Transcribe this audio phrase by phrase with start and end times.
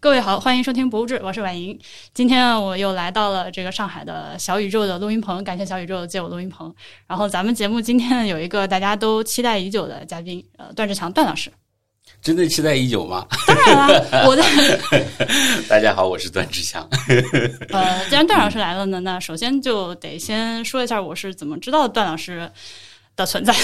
[0.00, 1.76] 各位好，欢迎收听《博物志》，我是婉莹。
[2.14, 6.72] 今天我又来到了这个上海的小宇宙的录音棚，感谢小宇宙借我录音棚。
[7.08, 11.50] 然后咱们节目今天有一个大家都期待已久的嘉宾，呃，段志强段老师。
[12.22, 13.26] 真的期待已久吗？
[13.44, 14.42] 当然了，我的。
[15.68, 16.88] 大家好，我是段志强。
[17.70, 22.48] 呃，既然段老师来了呢，那首先就得先说一下我是怎么知道段老师
[23.18, 23.54] 的存在。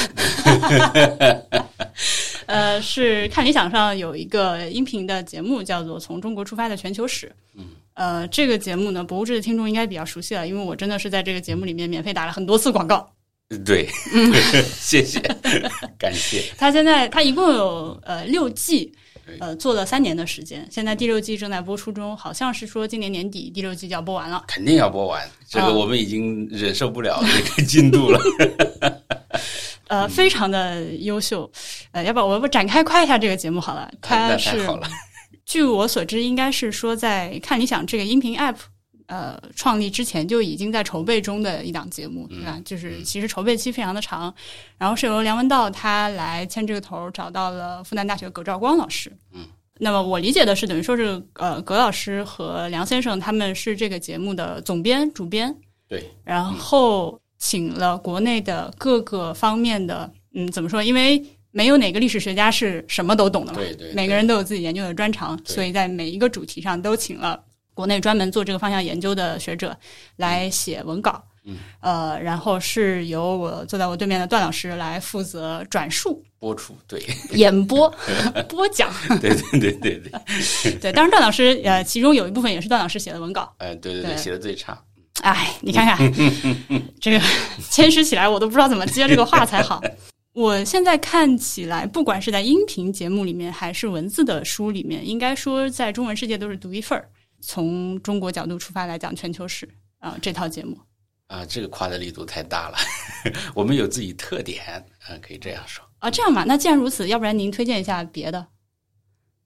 [2.46, 7.26] 呃，是看理想上有一个音频的节目，叫做《从中国出发的全球史》。
[7.54, 7.64] 嗯，
[7.94, 13.10] 呃，这个节目呢，博物志的听众应该比较熟悉了，因为我真的是在这个节目里面免费打了很多次广告。
[13.64, 13.88] 对，
[14.78, 15.18] 谢谢，
[15.98, 16.44] 感谢。
[16.58, 18.92] 他现在他一共有呃六季，
[19.38, 24.44] 呃，做了三年的时间，现在第六季正在播出中，好像是说今年年底第六季就要播完了。
[24.48, 28.20] 肯定要播完，这个我们已经忍受不了这个进度了。
[29.88, 31.50] 呃，非常的优秀，
[31.92, 33.90] 呃，要不我不展开夸一下这个节目好了。
[34.00, 34.66] 它是，
[35.44, 38.56] 据我所知，应该是说在看理想这个音频 app
[39.06, 42.58] 呃创立之前就已经在筹备中的一档节目，对吧？
[42.64, 44.34] 就是其实筹备期非常的长，
[44.78, 49.12] 然后是由梁文道他来牵这个头，找到了复旦大学葛兆光老师。
[49.34, 49.46] 嗯，
[49.78, 55.54] 那么我理解的是，等于说是呃，葛老师和梁先生他们是这个节目的总编、主编。
[55.86, 57.20] 对，然后。
[57.44, 60.82] 请了国内的各个方面的，嗯，怎么说？
[60.82, 67.38] 因为没有哪个历史学家是什么都懂的嘛，对对，每个人都有自己研究的专长，所以在每一个主题上都请了
[67.74, 69.76] 国内专门做这个方向研究的学者
[70.16, 77.02] 来写文稿，嗯，呃，然后是由我坐在我对面的段老师来负责转述、播出，对，
[77.36, 77.94] 演播、
[78.48, 84.82] 播讲，对对对对对，对，当然 段老师呃，其中有一部分也是段老师写的文稿，哎，对对对，写的最差。
[85.24, 86.12] 哎，你看看
[87.00, 87.20] 这个
[87.70, 89.82] 谦虚起来，我都不知道怎么接这个话才好。
[90.34, 97.08] 我现在看起来，不管是在音频节目里面，还是文字的书里面，应该说在中文世界都是独一份儿。
[97.40, 99.66] 从中国角度出发来讲全球史
[99.98, 100.76] 啊，这套节目
[101.28, 102.76] 啊，这个夸的力度太大了。
[103.54, 104.62] 我们有自己特点
[105.08, 106.10] 啊，可以这样说啊。
[106.10, 108.46] 这样吧，那既然如此，要不然您推荐一下别的。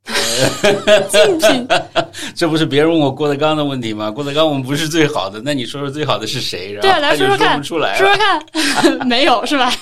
[1.09, 1.69] 竞品，
[2.35, 4.11] 这不是别人问我郭德纲的问题吗？
[4.11, 6.79] 郭德纲我们不是最好的，那你说说最好的是谁？
[6.81, 8.43] 对，来说说看，说说看，
[9.07, 9.73] 没有是吧？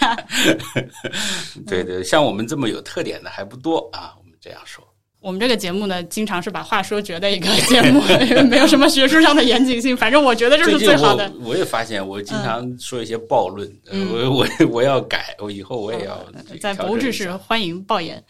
[1.67, 4.86] 对对，像我们这么有特点的还不多啊，我们这样说。
[5.27, 8.01] 我们这个节目呢，经常是把话说绝的一个 节目，
[8.49, 9.97] 没有什么学术上的严谨性。
[9.97, 11.29] 反正我觉得这是最好的。
[11.41, 16.25] 我也发现，我经常说一些暴论，我我我要改，我以后我也要
[16.61, 18.23] 在博志是欢迎爆言。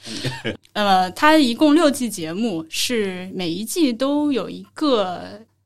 [0.73, 5.23] 那么， 它一共六季节目，是每一季都有一个。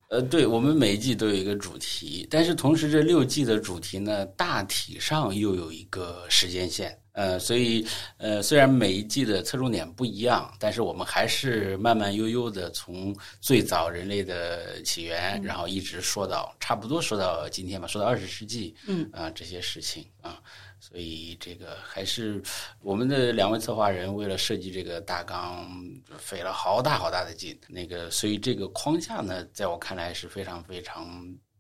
[0.08, 6.98] 呃，对，我们每一季都有一个主题，但是同时这六季的主题呢，大体上又有一个时间线。
[7.20, 7.86] 呃，所以，
[8.16, 20.41] 呃，虽然每一季的侧重点不一样，但是我们还是慢慢悠悠的从最早人类的起源，然后一直说到差不多说到今天吧，说到二十世纪，嗯啊这些事情啊，
[20.80, 22.42] 所以这个还是
[22.80, 25.69] 我们的两位策划人为了设计这个大纲
[26.16, 27.54] 费了好大好大的劲。
[27.69, 31.04] 那个，所以这个框架呢，在我看来是非常非常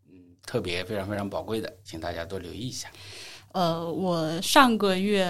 [0.08, 0.14] 嗯
[0.46, 2.88] 特别、非常非常宝贵的，请大家多留意一下。
[3.52, 5.26] 呃，我上个月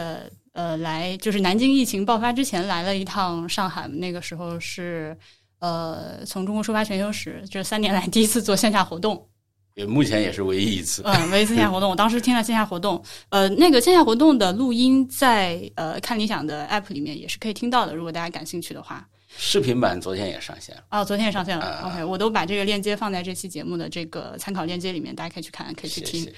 [0.53, 5.17] 呃来，就是南京疫情爆发之前来了一趟上海，那个时候是
[5.59, 9.29] 呃从中国出发全球史，这三年来第一次做线下活动，
[9.75, 11.91] 也目前也是唯一一次，嗯，唯一线下活动。
[11.91, 19.07] 我当时听了线下活动，呃，那个线下活动的录音在呃看理想的 app 里面也是可以听到的，如果大家感兴趣的话。
[19.37, 21.83] 视频版昨天也上线了哦，昨天也上线了。
[21.87, 26.31] OK，我都把这个链接放在这期节目的这个参考链接里面，大家可以去看，可以去听。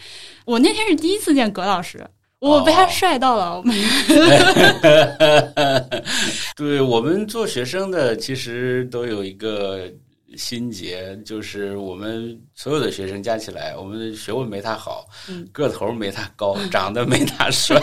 [0.44, 2.06] 我那天是第一次见葛老师，
[2.38, 3.62] 我被他帅到了。
[6.54, 9.91] 对我们做学生的，其实都有一个
[10.36, 15.06] 心结，就是我们所有的学生加起来，我们的学问没他好，
[15.50, 17.81] 个头没他高，长得没他帅。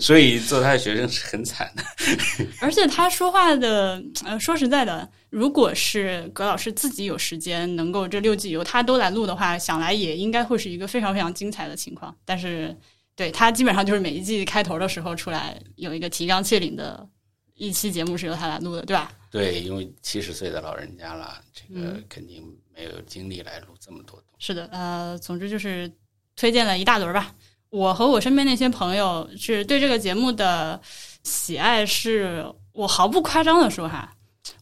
[0.00, 1.82] 所以做他的学生是很惨的，
[2.60, 12.16] 而且他说话的，呃，说实在的，如果是葛老师自己有时间，能够这六季由他都来录的话，想来也应该会是一个非常非常精彩的情况。
[12.24, 12.76] 但是，
[13.14, 17.08] 对他基本上就是每一季开头的时候出来有一个提纲挈领的
[17.54, 19.12] 一期节目是由他来录的，对吧？
[19.30, 22.42] 对，因为七十岁的老人家了，这个肯定
[22.74, 24.46] 没有精力来录这么多东西。
[24.46, 25.90] 是的，呃，总之就是
[26.34, 27.34] 推荐了一大轮吧。
[27.70, 30.80] 我和我身边那些朋友是对这个节目的
[31.22, 34.10] 喜爱，是我毫不夸张的说哈。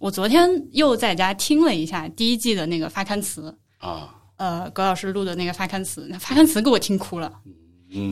[0.01, 7.33] 我昨天又在家听了一下第一季的那个发刊词啊，呃，葛老师录的那个发刊词，那发刊词给我听哭了，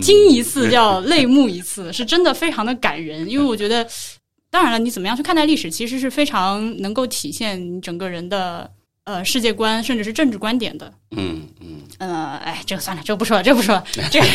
[0.00, 3.28] 听一次叫泪目一次，是真的非常的感人。
[3.28, 3.84] 因为我觉得
[4.50, 8.70] 当然了，你怎么样去看待历史，其实是非常能够体现你整个人的
[9.04, 10.92] 呃世界观，甚至是政治观点的。
[11.16, 11.80] 嗯嗯。
[11.98, 13.84] 呃，哎，这个算了，这个不说了，这个不说了。
[14.10, 14.26] 这个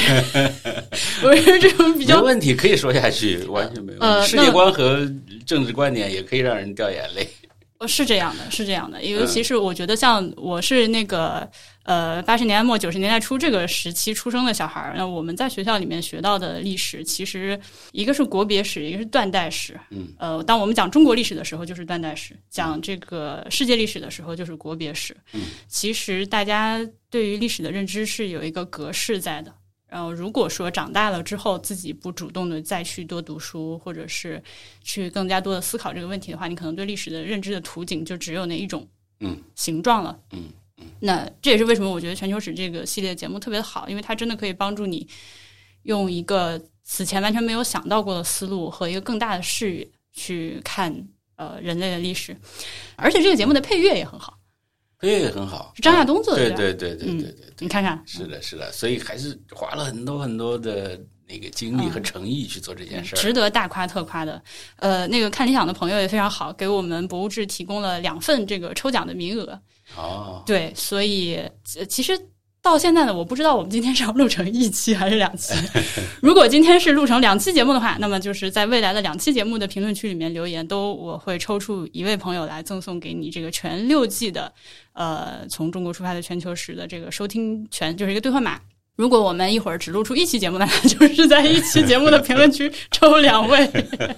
[1.28, 4.00] 我是这种比较问题可以说下去，完全没有。
[4.00, 5.00] 呃，世界观和
[5.46, 7.28] 政治观点也可以让人掉眼泪。
[7.80, 11.50] 呃，是这样的，是这样的，尤其是我觉得，像我是那个
[11.90, 17.60] 呃八十年代末九十年代初这个时期出生的小孩儿，那我们在学校里面学到的历史，其实
[17.94, 19.76] 一个是国别史，一个是断代史。
[19.90, 25.18] 嗯，呃，当我们讲中国历史的时候，就是断代史；讲这个世界历史的时候，就是国别史。
[25.34, 29.52] 嗯，其实大家对于历史的认知是有一个格式在的。
[29.90, 34.40] 然后，如果说长大了之后自己不主动的再去多读书，或者是
[34.84, 38.88] 去更加多的思考这个问题的话，你可能对历史的认知的图景就只有那一种
[39.22, 40.16] 嗯形状了。
[40.34, 40.54] 嗯嗯。
[41.00, 45.08] 那这也是为什么我觉得全球史这个系列节目特别好，因为它真的可以帮助你
[45.84, 50.94] 用一个此前完全没有想到过的思路和一个更大的视野去看
[51.36, 52.36] 呃人类的历史，
[52.96, 54.38] 而且这个节目的配乐也很好。
[55.00, 56.50] 配乐也很好，是张亚东做的。
[56.50, 64.44] 对对对对对对，你看看，是的，是的，所以还是花了很多很多的那个精力和诚意去做这件事儿，值得大夸特夸的。
[64.76, 69.58] 呃，那个看理想的朋友也非常好，给我们博物志提供了两份这个抽奖的名额。
[69.96, 71.40] 哦，对，所以
[71.88, 72.20] 其实。
[72.62, 75.54] 到现在呢，我不知道我们今天是要录成一期还是两期。
[76.22, 84.52] 如果今天是录成两期节目的话，那么就是在未来的两期节目的评论区里面留言，都我会抽出一位朋友来赠送给你这个全六季的
[84.92, 88.60] 呃从中国出发的全球史的这个收听权，就是一个兑换码。
[88.98, 93.72] 如果我们一会儿只录出一期节目，那 就是在一期节目的评论区抽两位。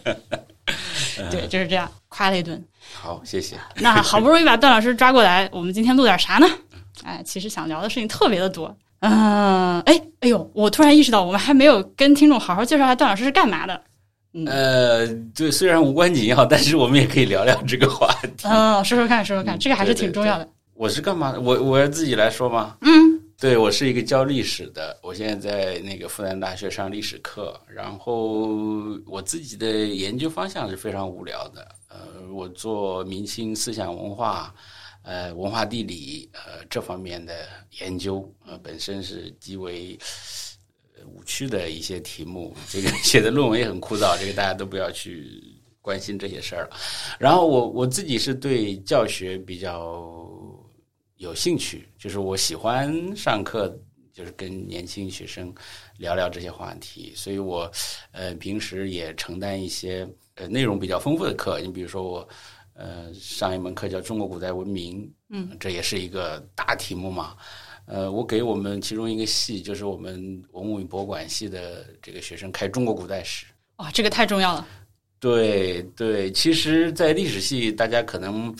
[1.32, 2.62] 对，就是这样，夸了一顿。
[2.94, 3.56] 好，谢谢。
[3.76, 6.48] 那好不容易把段老师抓过来，我们今天录点啥呢？
[7.04, 13.82] 哎，其实想聊的事情特别的多，嗯，哎，哎呦，我突然意识到，我们还没有跟听众好好介绍一下段老师是干嘛的。
[14.46, 18.48] 呃，对，虽然无关紧要，但是我们也可以聊聊这个话题。
[18.48, 20.48] 嗯，说说看，说说看，这个还是挺重要的。
[20.74, 21.42] 我是干嘛的？
[21.42, 22.76] 我我要自己来说吗？
[22.82, 23.11] 嗯，
[23.42, 28.54] 对，我是一个教历史的，我现在在那个复旦大学上历史课，然后
[29.08, 34.54] 我自己的研究方向是非常无聊的，呃，我做明清思想文化。
[35.02, 37.34] 呃，文化地理呃这方面的
[37.80, 39.98] 研究呃本身是极为
[41.08, 45.42] 无趣的一些题目，这个 写的论文也很枯燥，这个大家都不要去
[45.82, 46.78] 关心这些事儿了。
[47.18, 50.21] 然后我我自己是对教学比较
[51.22, 53.72] 有兴趣，就是我喜欢上课，
[54.12, 55.54] 就是跟年轻学生
[56.00, 57.72] 聊聊这些话题，所以我
[58.12, 62.28] 呃平时也承担一些呃内容比较丰富的课，你比如说我。
[62.74, 67.36] 呃，上一门课叫中国古代文明，嗯，这也是一个大题目嘛。
[67.86, 73.46] 呃，我给我们其中一个系，就是我们文物与博物馆系的这个学生开中国古代史。
[73.76, 74.66] 哇，这个太重要了。
[75.20, 78.56] 对对，其实，在历史系，大家可能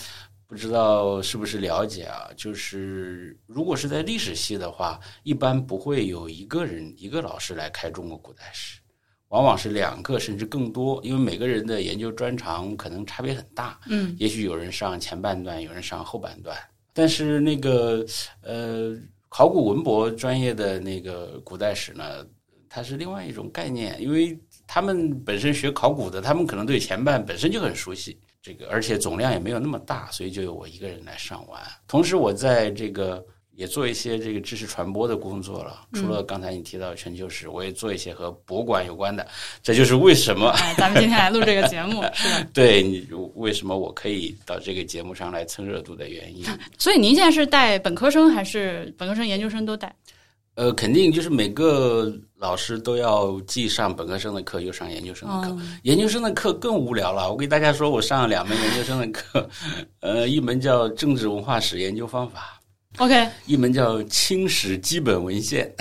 [0.52, 2.28] 不知道是不是了解啊？
[2.36, 8.82] 就是如果是在历史系的话，一般不会有一个人一个老师来开中国古代史。
[9.30, 13.80] 往往是两个甚至更多，因为每个人的研究专长可能差别很大。
[13.88, 16.58] 嗯，也许有人上前半段，有人上后半段。
[16.92, 18.06] 但是那个
[18.42, 18.94] 呃，
[19.30, 22.28] 考古文博专业的那个古代史呢，
[22.68, 24.38] 它是另外一种概念，因为
[24.68, 28.20] 他们本身学考古的，他们可能对前半本身就很熟悉。
[28.42, 31.62] 这个而且总量也没有那么大，所以就由我一个人来上完。
[31.88, 33.24] 同时，我在这个。
[33.54, 35.86] 也做一些这个知识传播的工作了。
[35.94, 39.28] 除了刚才你提到全球史，我也做一些和博物馆有关的。
[39.62, 42.48] 这就是为什么咱们今天来录这个节目，是吧？
[42.56, 46.44] 对你为什么我可以到这个节目上来蹭热度的原因。
[46.80, 49.94] 所以您现在是带本科生还是本科生、研究生都带？
[50.56, 55.58] 呃，肯定就是每个老师都要既上本科生的课，又上研究生的课。
[55.84, 57.32] 研究生的课更无聊了。
[57.32, 59.50] 我给大家说，我上了两门研究生的课，
[60.02, 62.60] 呃，一门叫政治文化史研究方法。
[62.98, 65.74] OK，一门叫《清史基本文献》，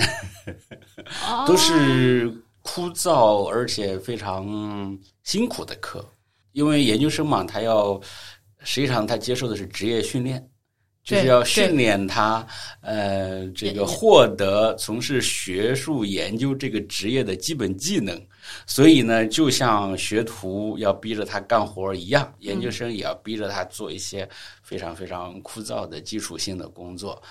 [1.45, 6.07] 都是枯燥而且非常辛苦的课，
[6.53, 7.99] 因为研究生嘛，他要
[8.63, 10.49] 实际上他接受的是职业训练，
[11.11, 12.45] 就是要训练他
[12.81, 18.19] 呃这个获得从事学术研究这个职业的基本技能。
[18.65, 24.27] 所以呢，就像学徒要逼着他干活一样，研究生也要逼着他做一些
[24.63, 27.21] 非常非常枯燥的基础性的工作。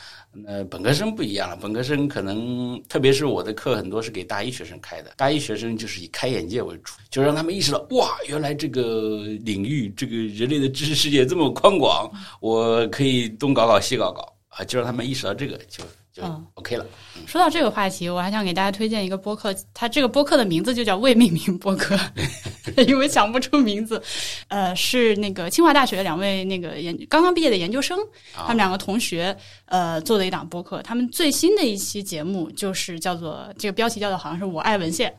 [0.46, 12.10] 呃本科生不一样了，本科生可能，特别是我的课很多是给大一学生开的，大一学生就是以开眼界为主，就让他们意识到，哇，原来这个领域，这个人类的知识世界这么宽广，
[12.40, 14.32] 我可以东搞搞西搞搞。
[14.50, 16.22] 啊，就让他们意识到这个，就就
[16.54, 16.84] OK 了。
[17.26, 21.98] 说到这个话题，我还想给大家推荐一个播客，它这个播客的名字就叫未命名播客，
[22.88, 24.02] 因为想不出名字。
[24.48, 27.98] 呃，是那个清华大学两位那个研刚刚毕业的研究生，
[28.34, 29.36] 他们两个同学
[29.66, 30.82] 呃做的一档播客。
[30.82, 35.14] 他们最新的一期节目就是叫做这个标题叫做好像是我爱文献，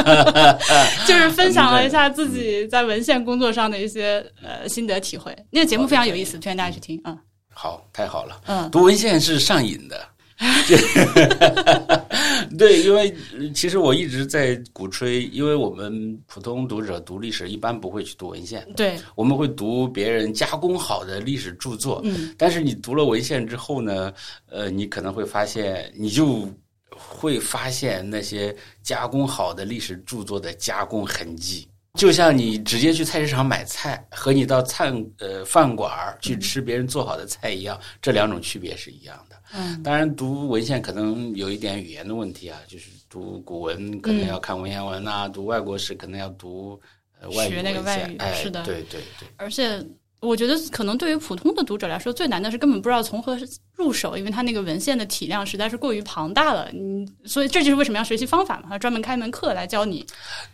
[1.06, 5.34] 就是分享了一下自己在文献工作上的一些呃心得体会。
[5.50, 7.16] 那个节目非常有意思，推荐大家去听啊。
[7.58, 8.38] 好，太好了。
[8.44, 10.06] 嗯，读文献是上瘾的。
[12.58, 13.16] 对，因为
[13.54, 22.02] 其实我一直在鼓吹，因为我们普通读者读历史一般不会去读文献，对，我们会读别人加工好的历史著作。
[22.04, 24.12] 嗯，但是你读了文献之后呢，
[24.50, 26.46] 呃，你可能会发现，你就
[26.90, 31.66] 会发现那些加工好的历史著作的加工痕迹。
[31.96, 39.36] 就像你直接去菜市场买菜，和你到餐呃饭馆去吃别人做好的菜一样，这两种区别是一样的。
[39.52, 46.78] 嗯，当然读文献可能有一点语言的问题啊，就是读古文可能要看文言文呐，读外国史可能要读
[47.20, 48.14] 呃外语文献。
[48.18, 49.84] 哎，是的，对对对，而且。
[50.20, 53.36] 我觉得可能对于普通的读者来说，最难的是根本不知道从何
[53.76, 56.70] 入手，因为他那个文献的体量实在是过于庞大了。
[56.72, 60.04] 嗯，所以这就是为什么要学习方法嘛，他专门开门课来教你。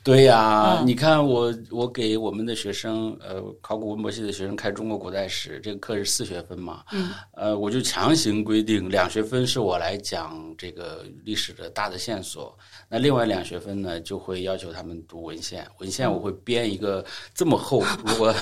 [0.03, 12.57] 对呀，你看我我给我们的学生，呃，考古文博系的学生开中国古代史，这个课是四学分嘛，嗯，呃，我就强行规定两学分是我来讲这个历史的大的线索。
[12.89, 15.65] 那另外两学分呢，就会要求他们读文献。
[15.79, 18.35] 文献我会编一个这么厚，如果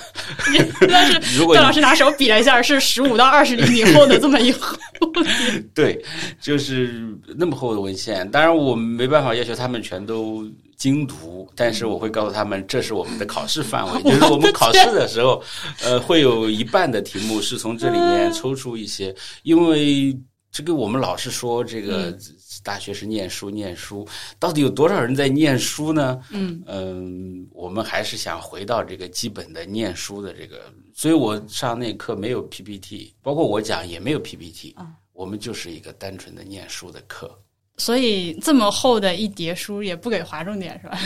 [1.37, 4.70] 如果邓老师拿手比了一下，是十五到二十厘米厚的这么一厚。
[5.75, 6.03] 对，
[6.41, 8.29] 就是那么厚的文献。
[8.31, 10.45] 当然，我没办法要求他们全都
[10.77, 15.43] 精读，但是我会告诉他们，这是我们的考试范围， 就是我们考试的时候，
[15.83, 20.17] 呃，会有一半的题目是从这里面抽出一些，因为
[20.51, 22.17] 这个我们老是说这个。
[22.63, 24.07] 大学是念书，念书
[24.39, 26.21] 到底有多少人在念书呢？
[26.31, 30.61] 嗯嗯，我们还是想回到这个基本的念书的这个，
[30.95, 34.77] 所以我上那课没有 PPT，包括我讲也没有 PPT，
[35.15, 37.35] 我们就是一个单纯的念书的课。
[37.79, 40.99] 所以这么厚的一叠书也不给划重点是吧？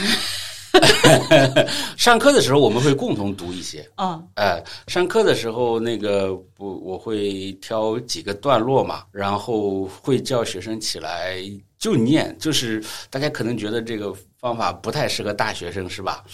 [1.97, 11.39] 上课的时候我们会共同读一些，啊，哎，上课的时候那个我，我会挑几个段落嘛，然后会叫学生起来
[11.79, 16.25] 就念，就是大家可能觉得这个方法不太适合大学生是吧？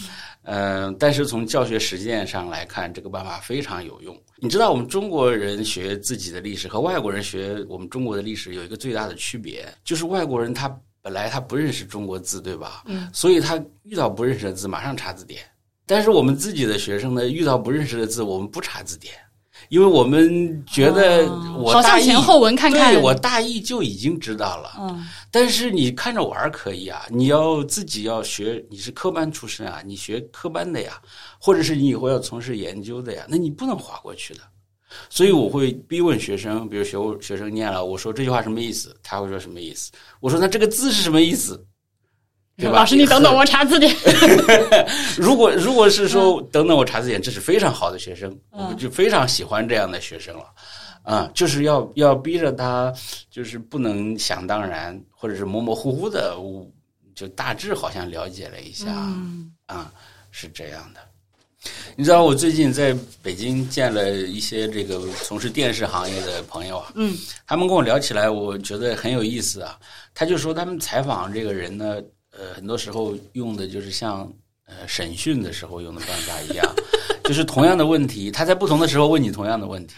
[0.45, 4.19] 嗯，但是从教学实践上来看，这个办法非常有用。
[4.37, 10.75] 你知道我们中国人学自己的历史和外国人学我们中国的历史有一个最大的区别，就是外国人他。
[11.03, 12.83] 本来他不认识中国字，对吧？
[12.87, 15.43] 嗯，所以他遇到不认识的字马上查字典。
[15.87, 19.13] 但是我们自己的学生呢，遇到不认识的字，我们不查字典，
[19.71, 24.77] 因为我们觉得我大意前后文看看，对我大意就已经知道了。
[24.79, 31.01] 嗯，但是你看着玩可以啊，你要自己要学，你是科班出身啊，你学科班的呀，
[31.41, 34.41] 或者是你以后要从事研究的呀，那你不能划过去的。
[35.09, 38.95] 所以我会逼问学生，比如学学生念了，我说这句话什么意思？
[39.03, 39.91] 他会说什么意思？
[40.21, 41.65] 我说那这个字是什么意思？
[42.57, 42.81] 对吧？
[42.81, 43.95] 老师，你等等，我查字典。
[45.17, 50.45] 如果如果是说等等我查字典，这是非常好的学生，我就非常喜欢这样的学生了。
[51.03, 52.93] 啊，就是要要逼着他，
[53.31, 56.37] 就是不能想当然，或者是模模糊糊的，
[57.15, 58.93] 就大致好像了解了一下。
[59.65, 59.91] 啊，
[60.31, 61.01] 是这样的。
[61.97, 67.15] 你知道我最近在北京见了一些这个从事电视行业的朋友啊，嗯，
[67.47, 69.79] 他们跟我聊起来，我觉得很有意思啊。
[70.15, 71.97] 他就说他们采访这个人呢，
[72.33, 74.21] 呃，很多时候用的就是像
[74.67, 76.75] 呃审讯的时候用的办法一样，
[77.25, 79.97] 就是同样的问题，他在不同的时候问你同样的问题。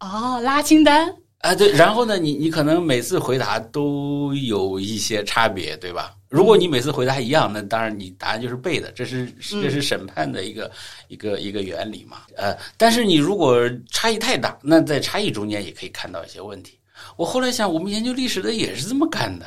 [0.00, 1.14] 哦，拉清单。
[1.40, 6.14] 啊，对，然后呢，你你可能每次回答都有一些差别，对吧？
[6.34, 10.68] 如果你每次回答一样，那当然你答案就是背的，这是这是审判的一个
[11.06, 12.22] 一个一个原理嘛。
[12.36, 16.76] 呃，但是你如果差异太大，那在差异中间也可以看到一些问题。
[17.16, 19.46] 我后来想，我们研究历史的也是这么干的，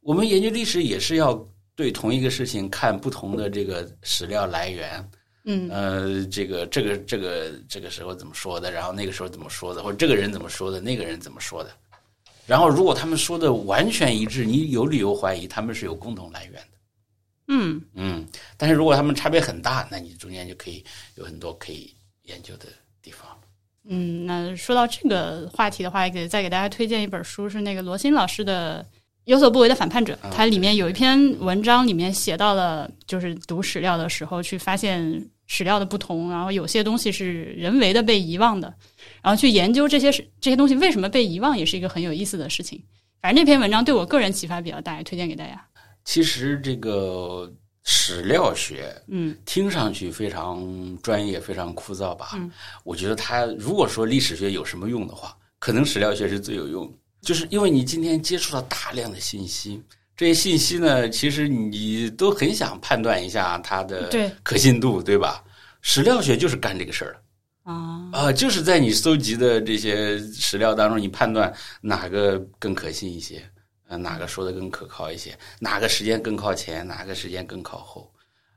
[0.00, 1.34] 我们研究历史也是要
[1.76, 5.10] 对同一个事情看不同的这个史料来源。
[5.44, 8.72] 嗯，呃，这个这个这个这个时候怎么说的？
[8.72, 9.84] 然后那个时候怎么说的？
[9.84, 10.80] 或者这个人怎么说的？
[10.80, 11.70] 那个人怎么说的？
[12.48, 16.78] 然后如果他们说的完全一致，你有理由怀疑他们是有共同来源的。
[17.48, 18.26] 嗯嗯，
[18.56, 20.82] 但是如果他们差别很大，那你中间就可以
[21.16, 22.66] 有很多可以研究的
[23.02, 23.28] 地方。
[23.84, 28.84] 嗯，那说到这个话题的话，也给再给大家推荐一本书，是那个罗新老师的。
[29.28, 38.72] 有所不为的反叛者，它里面有一篇文章，里面写到了，就是读史料的时候去发现史料的不同，然后有些东西是人为的被遗忘的，
[39.22, 42.82] 然后去研究这些这些东西为什么被遗忘，也是一个很有意思的事情。
[43.20, 45.62] 反正那篇文章对我个人启发比较大，也推荐给大家。
[46.06, 47.52] 其实这个
[47.84, 50.66] 史料学，嗯，听上去非常
[51.02, 52.30] 专业，非常枯燥吧？
[52.32, 52.50] 嗯，
[52.82, 56.90] 我觉得它如果说历史学有什么用的话，可能史料学是最有用。
[57.20, 59.82] 就是因为你今天接触了大量的信息，
[60.16, 64.08] 这些信息呢，其实你都很想判断一下它的
[64.42, 65.42] 可信度，对吧？
[65.80, 67.22] 史料学就是干这个事儿
[67.64, 73.42] 啊啊，就是在你搜集的这些史料当中，你判断哪个更可信一些，
[73.88, 78.12] 呃，哪个说的更可靠一些，哪个时间更靠前，哪个时间更靠后，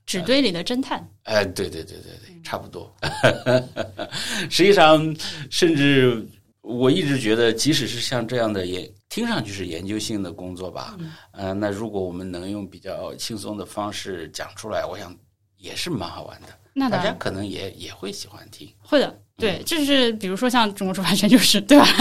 [0.06, 1.08] 纸堆里的侦探。
[1.24, 2.96] 哎，对对对对对，差不多。
[4.50, 5.16] 实际上，
[5.50, 6.28] 甚至。
[6.62, 10.98] 我一直觉得，即使是像这样的研，听上去是研究性的工作吧，
[11.34, 15.16] 嗯，那如果我们能用比较轻松的方式讲出来，我想
[15.58, 16.48] 也是蛮好玩的。
[16.74, 18.72] 那大家可能也也会喜欢听。
[18.80, 21.86] 会的，对，就是比如说像中国出版全球史，对吧？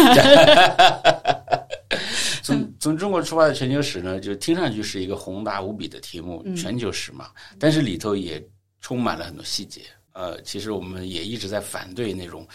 [2.43, 8.41] 从从中国出发的全球史呢，就听上去是一个宏大无比的题目，全球史嘛，但是里头也
[8.81, 9.83] 充满了很多细节。
[10.13, 12.47] 呃，其实我们也一直在反对那种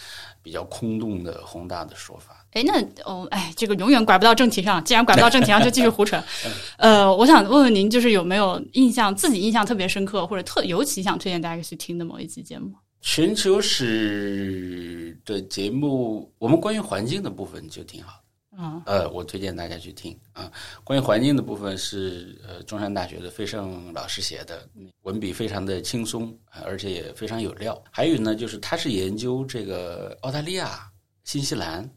[0.42, 2.46] 比较空洞的宏大的说法。
[2.52, 4.82] 哎，那哦，哎，这个永远拐不到正题上。
[4.84, 6.22] 既然拐不到正题上，就继续胡扯。
[6.78, 12.72] 呃，我想问问您，就是有没有印象自己印象特别深刻，或者特尤其想推荐大家去听的某一期节目？
[13.02, 18.20] 全球史的节目，我们关于环境的部分就挺好。
[18.56, 20.50] 啊，呃，我推荐大家去听啊。
[20.82, 24.66] 关于环境的部分是呃中山大学的费胜老师写的，
[25.02, 27.80] 文笔非常的轻松，而且也非常有料。
[27.90, 30.90] 还有呢，就是他是研究这个澳大利亚、
[31.24, 31.88] 新西兰。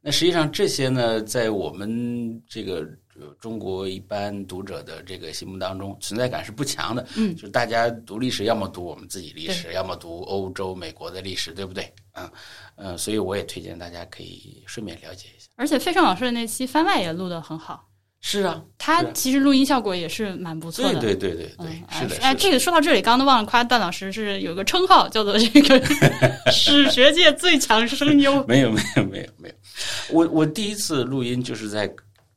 [0.00, 2.86] 那实际上这些呢，在我们这个
[3.40, 7.04] 中国一般读者的这个心目当中，存在感是不强的。
[7.16, 11.92] 嗯，就大家读历史，要么读我们自己历史，要么读欧洲、美国的历史，对不对？
[12.12, 12.32] 啊，
[12.76, 15.28] 嗯，所以我也推荐大家可以顺便了解。
[15.56, 17.88] 而且费胜老师的那期番外也录得很好。
[18.22, 20.98] 是啊，他其实录音效果也是蛮不错的。
[20.98, 22.16] 对对对对对，是的。
[22.22, 25.80] 哎，这个说到这里，刚刚都忘了夸段老师是有个称号，叫做这个
[26.50, 28.44] 史学界最强声优。
[28.48, 29.54] 没有没有没有没有，
[30.10, 31.88] 我我第一次录音就是在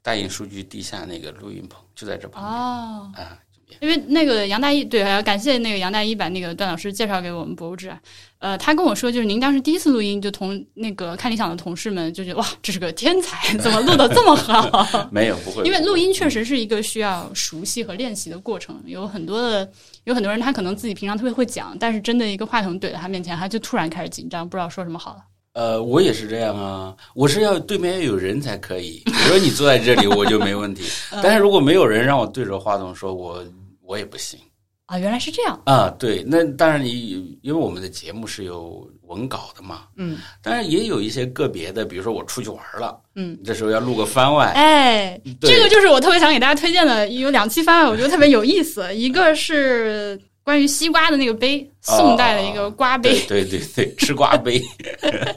[0.03, 3.39] 大印数据地下那个录音棚，就在这旁边哦啊。
[3.79, 7.91] 因为那个杨大一，对，还要感谢那个杨大一把那个段老师介绍给我们博物志。
[8.39, 15.10] 呃，他跟我说，就是您当时第一次录音，就同那个看理想的同事们就觉得哇，这是个天才，怎么录的这么好？
[15.12, 15.62] 没有，不会。
[15.65, 19.69] 因为录音确实是一个需要熟悉和练习的过程，有很多的，
[20.05, 25.19] 有很多人他可能自己平常特别会讲，但是真的一个话筒怼在他面前，他就突然开始紧张，不知道说什么好了。
[25.51, 29.01] 呃，我也是这样啊，我是要对面要有人才可以。
[29.03, 30.84] 比如说你坐在这里，我就没问题。
[31.21, 33.43] 但是如果没有人让我对着话筒说，我。
[33.89, 34.39] 我也不行
[34.86, 35.89] 啊，原来是这样啊！
[35.97, 50.19] 对，那当然你因为我们的节目是有文稿的嘛，嗯，当然也有一些个别的，比如说我出去玩了，嗯，这时候要录个番外，哎，这个就是我特别想给大家推荐的，有两期番外，我觉得特别有意思，一个是。
[50.49, 54.59] 关于西瓜的那个杯，宋代的一个瓜杯，对对对， 吃瓜杯。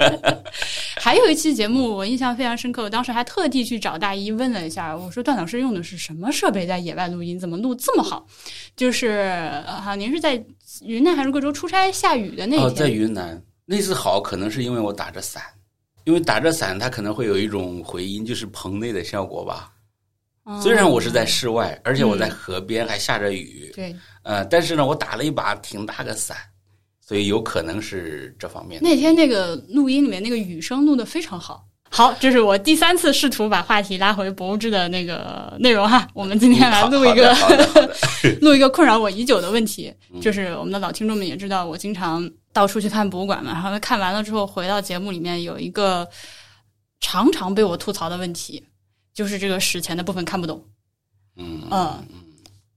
[0.96, 8.26] 还有一期节目我印象非常深刻，我当时还特地去找大一问了一下，我说段老师用的是什么设备在野外录音，怎么录这么好？
[8.74, 10.42] 就是好，您是在
[10.80, 12.64] 云南还是贵州出差下雨的那天？
[12.66, 15.42] 哦，在云南那次好，可能是因为我打着伞，
[16.04, 19.68] 因为打着伞它可能会有一种回音，就是棚内的效果吧。
[20.60, 23.70] 虽然我是在室外，而且我在河边，还下着雨。
[23.76, 26.36] 对，呃，但是呢，我打了一把挺大的伞，
[27.00, 28.80] 所以有可能是这方面。
[28.82, 31.64] 那天那个录音里面那个雨声录的非常好。
[31.90, 36.08] 好，这是我第三次试图把话题拉回博物志的那个内容哈。
[36.14, 37.34] 我们今天来录一个
[38.40, 46.08] 录一个困扰我已久的问题，就是我们的老听众们也知道，我经常到处去看博物馆嘛，然后看完了之后回到节目里面，有一个
[47.00, 48.64] 常常被我吐槽的问题。
[49.14, 50.64] 就是这个史前的部分看不懂，
[51.36, 52.02] 嗯嗯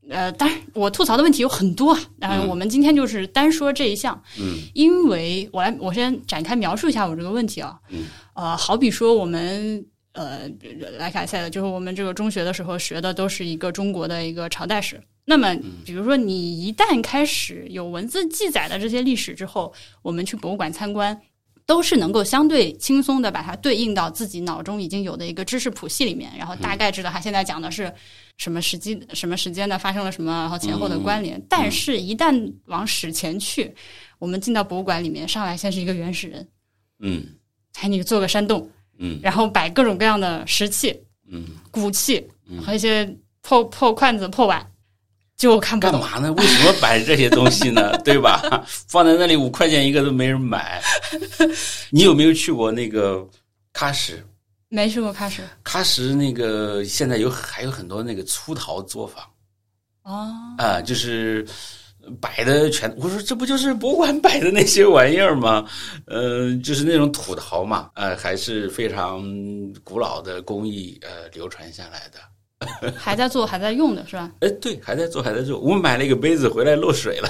[0.09, 10.49] 呃，当然我吐槽的问题有很多啊，然后我们今天就是单说这一项，嗯，因为我来我先展开描述一下我这个问题啊，嗯，呃，好比说我们呃
[10.97, 21.19] 莱卡塞的，就是我们这个中学的时候学的都是一个中国的一个朝代史，那么比如说你一旦开始有文字记载的这些历史之后，我们去博物馆参观。
[21.65, 27.91] 都是能够相对轻松的把它对应到自己脑中已经有的一个知识谱系里面，然后大概知道他现在讲的是
[28.37, 31.41] 什么时机、什么时间的发生了什么，然后前后的关联。
[31.49, 33.73] 但是，一旦往史前去，
[34.19, 36.47] 我们进到博物馆里面，上来先是一个原始人，
[36.99, 37.25] 嗯，
[37.79, 40.95] 哎你做个山洞，嗯，然后摆各种各样的石器，
[41.31, 42.23] 嗯，骨器
[42.63, 44.65] 和一些破破罐子、破碗，
[45.37, 45.99] 就看不懂。
[45.99, 46.33] 干嘛呢？
[46.33, 47.97] 为什么摆这些东西呢？
[48.03, 48.65] 对吧？
[48.87, 50.81] 放在那里五块钱一个都没人买。
[51.91, 53.27] 你有没有去过那个
[53.73, 54.23] 喀什？
[54.69, 55.43] 没去过喀什。
[55.63, 59.23] 喀什那个现在有还有很多那个粗陶作坊。
[60.03, 60.31] 哦。
[60.57, 61.45] 啊，就是。
[62.21, 65.67] 摆的全，我说这不就是博物馆摆的那些玩意儿吗？
[66.05, 69.23] 呃，就是那种土陶嘛，呃，还是非常
[69.83, 72.19] 古老的工艺，呃，流传下来的，
[72.95, 74.31] 还在做，还在用的是吧？
[74.41, 75.59] 哎，对，还在做，还在做。
[75.59, 77.27] 我买了一个杯子回来漏水了，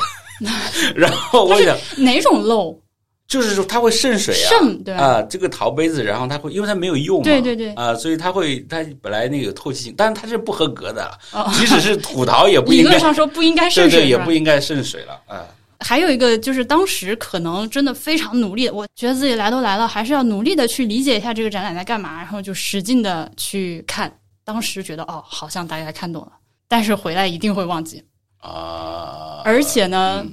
[0.96, 2.80] 然后我想哪种漏？
[3.28, 11.12] 就是说它会渗水啊，渗对啊，这个陶杯子，然后它会，因为它没有用嘛，对对对啊，所以它会，它本来那个有透气性，但是它是不合格的，
[11.58, 15.44] 即使是土陶也不应该， 理论上说不应该渗水，也不应该渗水了啊。
[15.80, 24.12] 还有一个就是当时可能真的非常努力，我觉得自己来都来了，还是要努力的去理解一下这个展览在干嘛，然后就使劲的去看。
[24.46, 26.32] 当时觉得哦，好像大概看懂了，
[26.70, 28.02] 但是回来一定会忘记
[28.38, 30.26] 啊，而且呢，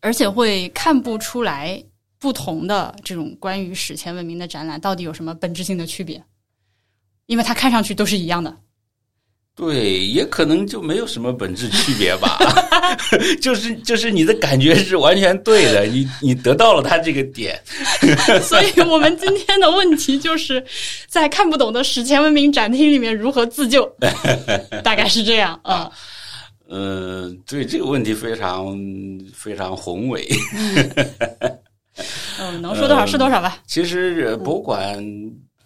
[0.00, 1.80] 而且会看不出来。
[2.20, 6.20] 不同的这种关于史前文明的展览，到底有什么本质性的区别？
[7.26, 8.56] 因为它看上去都是一样的。
[9.58, 12.38] 对，也可能就没有什么本质区别吧。
[13.42, 17.60] 就是就是你的感觉是完全对的，你你得到了他这个点。
[18.40, 20.64] 所以我们今天的问题就是
[21.08, 23.84] 在看不懂的史前文明展厅里面如何自救，
[24.84, 25.90] 大概是这样啊。
[26.70, 28.78] 嗯，对这个问题非常
[29.34, 30.28] 非常宏伟。
[32.38, 33.58] 嗯，能说多少是多少吧。
[33.66, 35.04] 其实博物馆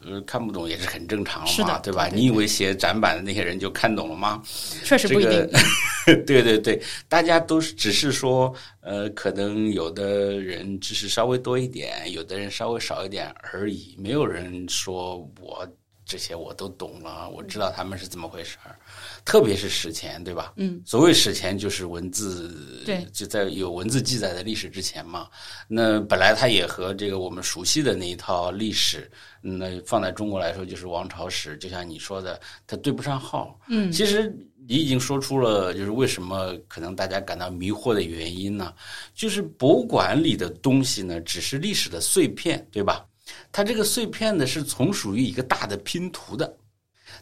[0.04, 2.08] 呃看不懂也是很正常嘛，对吧？
[2.12, 4.42] 你以为写展板的那些人就看懂了吗？
[4.84, 5.48] 确实不一定。
[6.26, 13.94] 对对对，大家都是只是说，呃，可能有的人知识稍微多一点，有的人稍微少一点而已。
[13.98, 15.64] 没有人说我
[16.04, 18.76] 这些我都懂了，我知道他们是怎么回事儿。
[19.24, 20.52] 特别是史前，对吧？
[20.56, 25.28] 嗯，所谓史前就是文字，对，就在有文字记载的历史之前嘛。
[25.68, 29.10] 那本来它也和这个我们熟悉的那一套历史，
[29.40, 33.58] 那放在中国来说就是王朝史，就像你说的，它对不上号。
[33.68, 34.34] 嗯，其实
[34.68, 38.74] 你已经说出了，就是为什么可能大家感到迷惑的原因呢？
[39.14, 43.06] 就是博物馆里的东西呢，只是历史的碎片，对吧？
[43.50, 46.56] 它这个碎片呢，是从属于一个大的拼图的。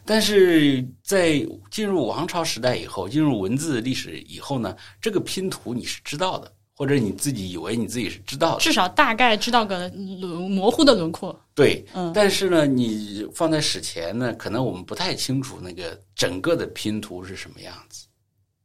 [0.05, 11.37] 但是在进入王朝时代以后，进入文字历史以后呢，这个拼图你是知道的，或者你自己以为你自己是知道的，至少大概知道个轮模糊的轮廓。
[11.53, 12.11] 对，嗯。
[12.15, 18.07] 但是呢，你放在史前呢，可能我们不太清楚那个整个的拼图是什么样子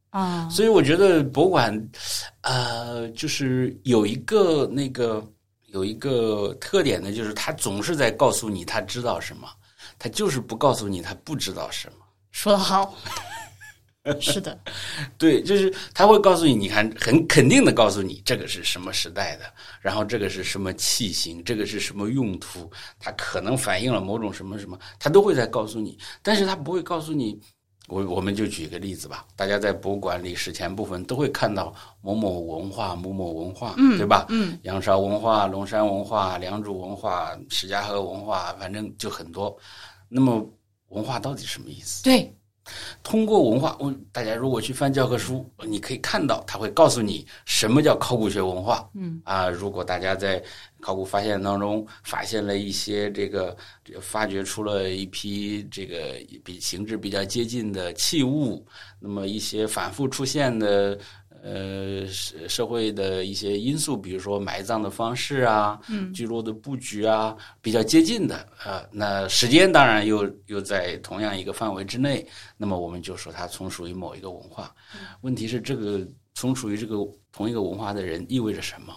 [0.09, 0.47] 啊。
[0.49, 1.89] 所以我觉得博物馆，
[2.41, 5.23] 呃，就是有一个那个
[5.67, 9.47] 有一个特点呢，就是他总是在告诉你他知道什么。
[9.99, 12.05] 他就是不告诉你他不知道什么。
[12.31, 12.95] 说的好，
[14.19, 14.59] 是的，
[15.17, 19.51] 对，就是他会告诉你，你看，很肯定的告诉你这个是什么时代的，
[19.81, 27.39] 然后这个是什么器型，这个是什么用途，它可能反映了某种什么什么，他都会在告诉你，但是他不会告诉你。
[27.87, 34.25] 我我们就举一个例子吧，大家在博物馆里史前部分都会看到某某文化、某某文化，对吧？
[34.29, 39.57] 嗯，仰韶文化、龙山文化、良渚文化、史家河文化，反正就很多。
[40.09, 40.45] 那么
[40.89, 42.03] 文化到底什么意思？
[42.03, 42.36] 对。
[43.03, 48.89] 通过文化，我大家如果去翻教科书，你可以看到，他会告诉你什么叫考古学文化。
[48.93, 50.43] 嗯啊，如果大家在
[50.79, 53.55] 考古发现当中发现了一些这个，
[54.01, 58.65] 发掘出了一批这个比形制比较接近的器物，
[58.99, 60.97] 那么一些反复出现的。
[61.43, 74.73] 呃，社社会的一些因素，比如说埋葬的方式啊，嗯，聚落的布局啊，比较接近的啊，那时间当然又又在同样一个范围之内，那么我们就说它从属于某一个文化。
[75.21, 76.97] 问题是，这个从属于这个
[77.31, 78.93] 同一个文化的人意味着什么？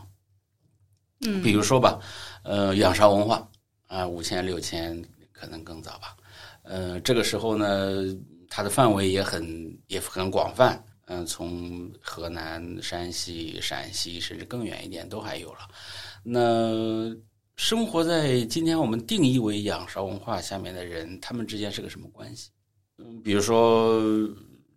[1.26, 1.98] 嗯，比如说吧，
[2.42, 3.46] 呃，仰韶文化
[3.87, 5.00] 啊，五千六千
[5.31, 6.16] 可能更早吧，
[6.62, 8.05] 呃，这个时候呢，
[8.48, 10.83] 它的范围也很也很广泛。
[11.12, 15.58] 嗯，从河南、山西、陕西，甚至更远一点，都还有了。
[16.22, 17.12] 那
[17.56, 22.50] 生活在今天我们定义为仰韶文化下面的人，他们之间是个什么关系？
[22.98, 24.00] 嗯，比如说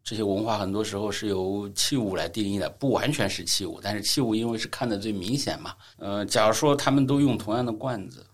[0.03, 5.75] 这些文化，很多时候是由器物来定义的，不完全是器物，但是器物因为是看的最明显嘛。
[5.97, 8.25] 呃，假如说他们都用同样的罐子。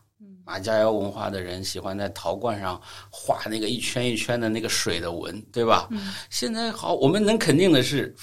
[0.49, 2.81] 马家窑文化的人喜欢在陶罐上
[3.12, 5.88] 画那个一圈一圈的那个水的纹，对吧？
[6.31, 8.15] 现在好，我们能肯定的是，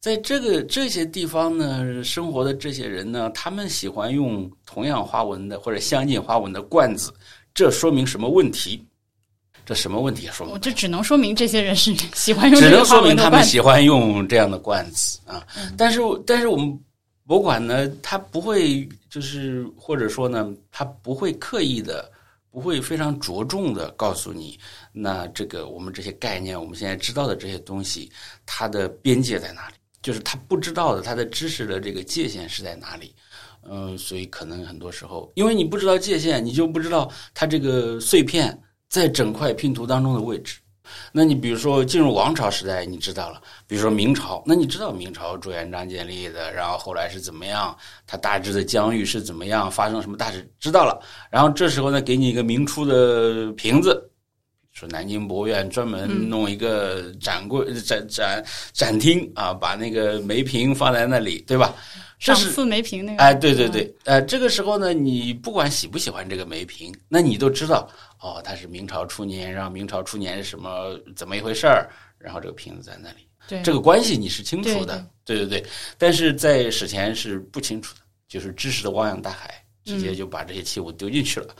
[0.00, 7.12] 在这个这些地方呢，生活的这些人呢，他们喜欢用同样花纹的或者相近花纹的罐子，
[7.52, 8.82] 这说明什么问题？
[9.66, 10.48] 这什么问题说？
[10.48, 15.46] 我这只能说明这些人是 喜欢用，只能说明他们喜欢用这样的罐子啊。
[15.76, 16.80] 但是，但是我们
[17.26, 22.10] 博物馆呢，它不会就是或者说呢，他不会刻意的，
[22.50, 24.58] 不会非常着重的告诉你，
[24.90, 28.10] 那这个我们这些概念，我们现在知道的这些东西，
[28.44, 29.76] 它的边界在哪里？
[30.02, 33.14] 就是他不知道的，他的知识的这个界限是在哪里？
[33.62, 40.58] 嗯，所以可能很多时候，因为你不知道界限，你就不知道它这个碎片在整块拼图当中的位置。
[41.12, 51.00] 那你比如说进入王朝时代，你知道了；比如说明朝，那你知道明朝朱元璋建立的，然后后来是怎么样，他大致的疆域是怎么样，发生什么大事，知道了。
[51.30, 54.10] 然后这时候呢，给你一个明初的瓶子。
[54.74, 61.72] 说南京博物院专门弄一个展柜、展展展厅啊，把那个梅瓶放在那里，对吧？
[62.18, 63.22] 赏赐梅瓶那个。
[63.22, 67.88] 哎，对对对，呃，这个时候呢，你不管喜不喜欢这个梅瓶，那你都知道，
[68.20, 75.64] 哦，它是明朝初年，然后明朝初年什么怎么一回事儿，然后这个瓶子在那里，对，这个关系你是清楚的，对对对。
[75.96, 81.54] 但是在史前是不清楚的，就是知识的汪洋大海，直接就把这些器物丢进去了，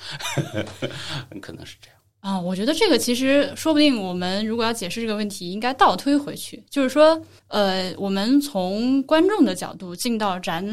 [1.30, 1.96] 很 可能是这样。
[2.24, 10.66] 啊，我觉得这个其实说不定，我们如果要解释这个问题，应该倒推回去，就是说，呃，我们从观众的角度进到展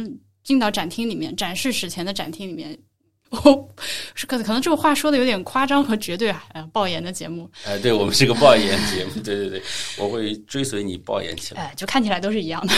[0.45, 2.79] 进到展厅里面，展示史前的展厅里面。
[3.31, 3.67] 哦，
[4.15, 7.49] 是可可能这个话说的有点夸张和绝对啊，爆言的节目。
[7.65, 9.61] 哎，对我们是个爆言节目，对对对，
[9.97, 11.63] 我会追随你爆言起来。
[11.63, 12.73] 哎，就看起来都是一样的。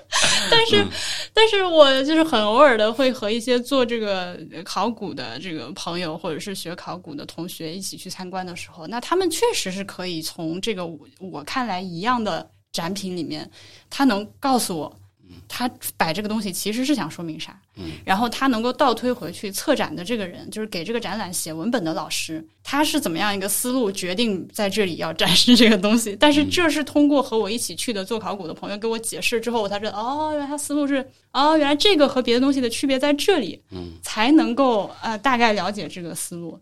[0.51, 0.85] 但是，
[1.33, 10.85] 但是我就是很偶尔的会和一些做这个考古的这个朋友，或者是学考古的同学一起去参观的时候，那他们确实是可以从这个
[11.19, 13.49] 我看来一样的展品里面，
[13.89, 15.00] 他能告诉我。
[15.47, 17.59] 他摆这个东西其实是想说明啥？
[17.75, 26.15] 嗯，然后他能够倒推回去，策展的这个人就是给这个展览写文本的老师，他是怎么样一个思路决定在这里要展示这个东西？
[26.19, 36.59] 但是这是通过和我一起去的做考古的朋友给我解释之后，我才知道哦，原来他思路是哦，原来这个和别的东西的区别在这里，嗯，才能够呃大概了解这个思路。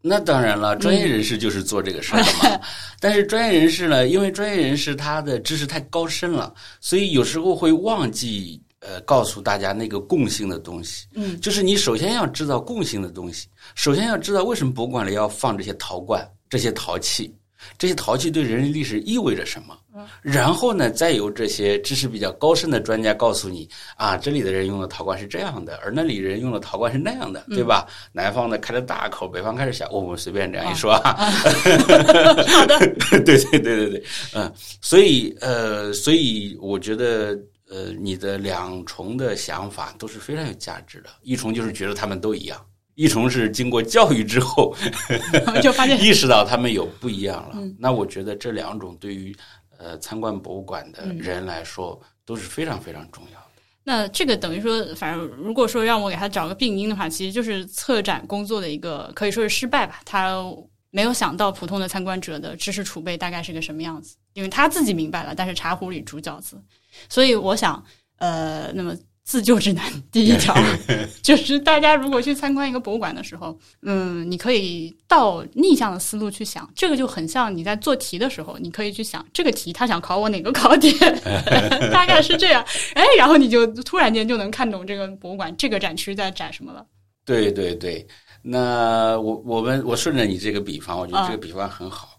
[0.00, 2.60] 那当然了，专业人士就是做这个事儿的嘛。
[3.00, 11.06] 但是专业人士呢，因为专业人士他的知识太高深了，所以有时候会忘记呃告诉大家那个共性的东西。
[11.14, 17.34] 嗯，就是你首先要知道共性的东西，首先要知道为什么博物馆里要放这些陶罐、这些陶器。
[17.76, 19.76] 这些陶器对人类历史意味着什么？
[20.22, 27.86] 然后呢，再由这些知识比较高深的专家告诉你啊，这里的人用的陶罐是这样的，而那里人用的陶罐是那样的，对吧？
[28.12, 31.14] 南方的开着大口，北方开始小，我们随便这样一说啊。
[31.16, 32.78] 好的，
[33.24, 37.36] 对对对对对，嗯，所以呃，所以我觉得
[37.68, 41.10] 呃，你的两重的想法都是非常有价值的。
[41.22, 42.64] 一重就是觉得他们都一样。
[42.98, 44.74] 一重是经过教育之后，
[45.62, 47.56] 就发现 意识到他们有不一样了。
[47.78, 49.32] 那我觉得这两种对于
[49.78, 53.62] 呃参观博物馆的人来说都是非常非常重要的。
[53.84, 60.00] 那这个等于说，反正如果说让我给他找个病因的话，其实就是策展工作的一个可以说是失败吧。
[60.04, 60.44] 他
[60.90, 66.60] 没有想到普通的参观者的知识储备大概是个什么样子，因为他自己明白了，但是茶壶里煮饺子。
[67.08, 67.80] 所以我想，
[68.16, 68.92] 呃，那么。
[69.28, 70.54] 自救指南第一条
[71.22, 80.94] 就是，大家如果去参观一个博物馆的时候，嗯，你可以到逆向的思路去想，这个就很像你在做题的时候，你可以去想这个题他想考我哪个考点，
[81.92, 82.64] 大概是这样，
[82.94, 86.82] 哎，然后你就突然间就能看懂这个博物馆这个展区在展什么了。
[87.26, 88.06] 对对对，
[88.40, 92.18] 那我我们我顺着你这个比方，我觉得这个比方很好。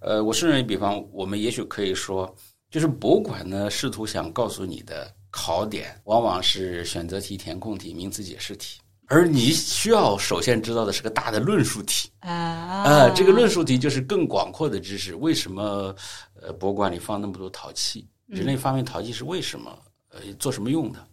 [0.00, 2.34] 呃，我顺着你比方，我们也许可以说，
[2.68, 5.08] 就是博物馆呢，试图想告诉你的。
[5.40, 12.82] 考点往往是选择题、填空题、名词解释题，而你需要首先知道的是个大的论述题啊。
[12.82, 15.14] 呃，这个论述题就是更广阔的知识。
[15.14, 15.94] 为什么
[16.42, 18.08] 呃博物馆里放那么多陶器？
[18.26, 19.78] 人类发明陶器是为什么？
[20.10, 21.06] 呃，做什么用的？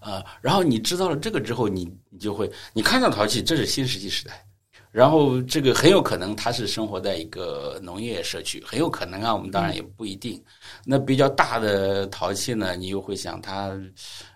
[0.00, 4.46] 呃，然后你知道了这个之后，你你就会你看到陶器，这是新石器时代。
[4.92, 10.40] 然后这个很有可能它是生活在一个农业社区，很有可能啊，我们当然也不一定。
[10.84, 13.72] 那比较大的陶器呢，你又会想它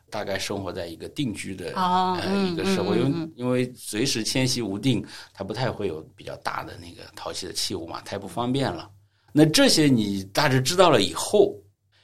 [0.08, 8.90] 大概生活在一个定居的呃一个社会，因为因为随时迁徙无定，它不太会有比较大的那个陶器的器物嘛，太不方便了。
[9.32, 11.54] 那这些你大致知道了以后，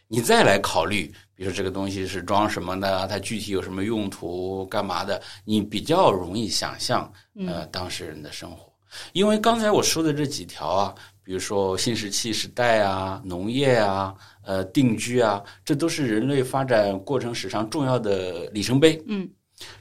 [0.08, 1.12] 你再来考虑。
[1.34, 5.20] 比如说这个东西是装什么的，它具体有什么用途，干嘛的？
[5.44, 7.10] 你比较容易想象，
[7.48, 8.71] 呃，当事人的生活。
[9.12, 19.02] 因为刚才我说的这几条啊，比如说新石器时代啊、农业啊、呃定居啊，这都是人类发展过程史上重要的里程碑。
[19.06, 19.28] 嗯，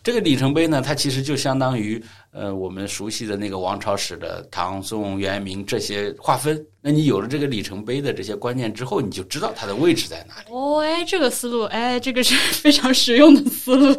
[0.03, 6.63] 这个里程碑呢，它其实就相当于呃我们熟悉的那个王朝史的唐宋元明这些划分。
[6.83, 10.51] 那你有了这个里程碑的这些观念之后，你就知道它的位置在哪里。
[10.51, 13.95] 哦，哎，这个思路，哎，这个是 非常实用的思路。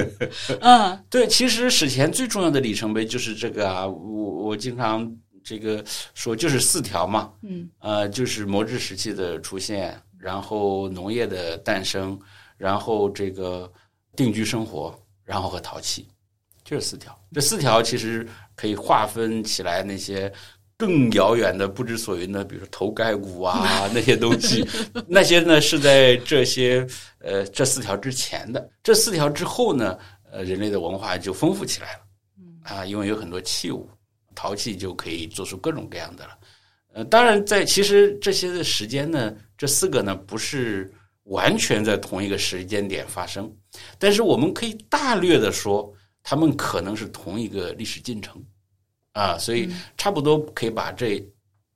[0.60, 5.10] 嗯，对，其实史前最重要的里程碑就是这个啊，我我经常
[5.42, 7.30] 这个说就是四条嘛。
[7.42, 12.18] 嗯，呃，就是磨制时期的出现，然后农业的诞生，
[12.58, 13.72] 然后这个
[14.14, 14.94] 定居生活。
[15.28, 16.08] 然后和陶器，
[16.64, 17.14] 就是四条。
[17.34, 20.32] 这四条其实可以划分起来，那些
[20.74, 24.66] 更遥远的、不知所云的，比如说头盖骨啊 那些东西，
[25.06, 26.86] 那些呢是在这些
[27.18, 28.70] 呃这四条之前的。
[28.82, 29.98] 这四条之后呢，
[30.32, 32.00] 呃，人类的文化就丰富起来了。
[32.62, 33.86] 啊，因为有很多器物，
[34.34, 36.38] 陶器就可以做出各种各样的了。
[36.94, 40.90] 呃，当然，在其实这些的时间呢，这四个呢不是。
[41.28, 43.50] 完全在同一个时间点发生，
[43.98, 48.42] 但是我们可以大略的说，他们可能是同一个历史进程，
[49.12, 51.22] 啊，所以差不多可以把这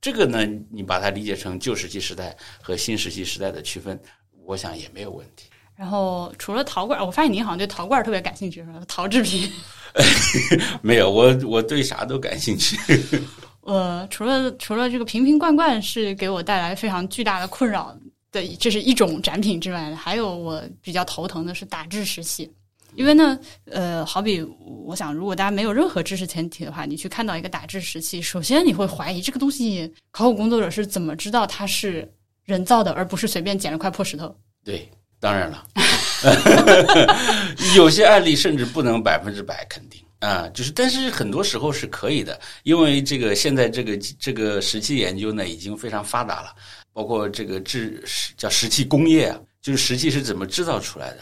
[0.01, 3.99] 这个呢，你把它理解成旧石器时代和新石器时代的区分，
[4.45, 5.47] 我想也没有问题。
[5.75, 8.81] 然后除了陶罐，我发现您好像对陶罐特别感兴趣，是吧？
[8.87, 9.51] 陶制品？
[10.81, 12.77] 没有，我我对啥都感兴趣。
[13.63, 17.95] 呃，除了除了这个瓶瓶罐罐是给我带来非常巨大的困扰。
[18.33, 22.51] 的这是一种展品之外，还有我比较头疼的是打制石器，
[22.95, 24.43] 因为呢，呃，好比
[24.87, 32.11] 我想，如果大家没有任何知识前提的话，你去看到一个打制石器，首先你会怀疑这个东西，考古工作者是怎么知道它是
[32.45, 34.35] 人造的，而不是随便捡了块破石头？
[34.65, 34.89] 对，
[35.21, 35.65] 当然了，
[37.77, 46.55] 有些案例甚至不能百分之百肯定啊，就是，但是很多时候是可以的，因为这个现在这个这个石器研究呢已经非常发达了。
[46.93, 51.19] 包括这个制石叫石器工业啊，就是石器是怎么制造出来的？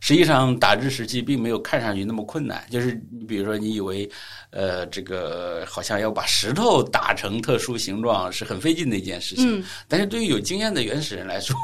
[0.00, 2.62] 实际上打制石器并没有看上去那么困难。
[2.70, 4.06] 就是你比如说，你以为
[4.50, 11.56] 呃这个好像要把石头打成特殊形状是很费劲的一件事情，但是对于有经验的原始人来说，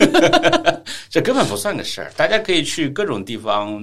[1.08, 2.12] 这根本不算个事儿。
[2.14, 3.82] 大家可以去各种地方。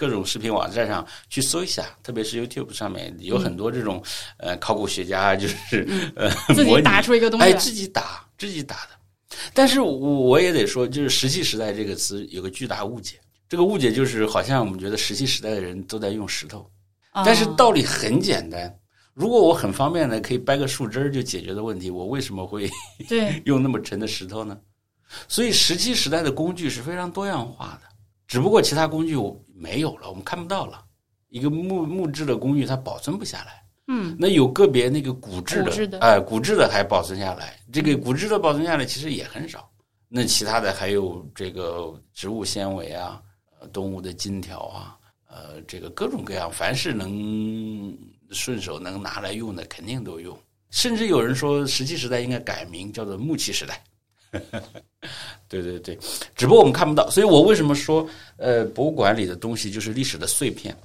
[0.00, 4.02] 各种视频网站上去搜一下，特别是 YouTube 上面有很多这种
[4.38, 5.86] 呃考古学家，就是
[6.16, 9.36] 呃自己打出一个东西，哎，自己打自己打的。
[9.52, 16.66] 但是我也得说，就是石器时代这个词有个巨大误解，这个误解就是好像我们觉得石器时代的人都在用石头，
[17.12, 18.74] 但是道理很简单，
[19.12, 22.66] 如果我很方便的可以掰个树枝就解决的问题，我为什么会
[23.06, 24.58] 对 用那么沉的石头呢？
[25.28, 27.90] 所以石器时代的工具是非常多样化的。
[28.26, 29.16] 只不过其他工具
[29.60, 30.82] 没有了，我们看不到了。
[31.28, 37.60] 一个木木质的公寓它保存不下来，嗯，那有个别那个骨质的，哎，骨质的还保存下来。
[37.70, 39.70] 这个骨质的保存下来其实也很少。
[40.08, 43.22] 那其他的还有这个植物纤维啊，
[43.60, 47.96] 呃，动物的金条啊，呃，这个各种各样，凡是能
[48.30, 50.36] 顺手能拿来用的，肯定都用。
[50.70, 53.84] 甚至有人说，石器时代应该改名叫做木器时代。
[55.48, 55.98] 对对对，
[56.36, 60.76] 只不过我们看不到，所以我为什么说，呃，博物馆里的东西就是历史的碎片，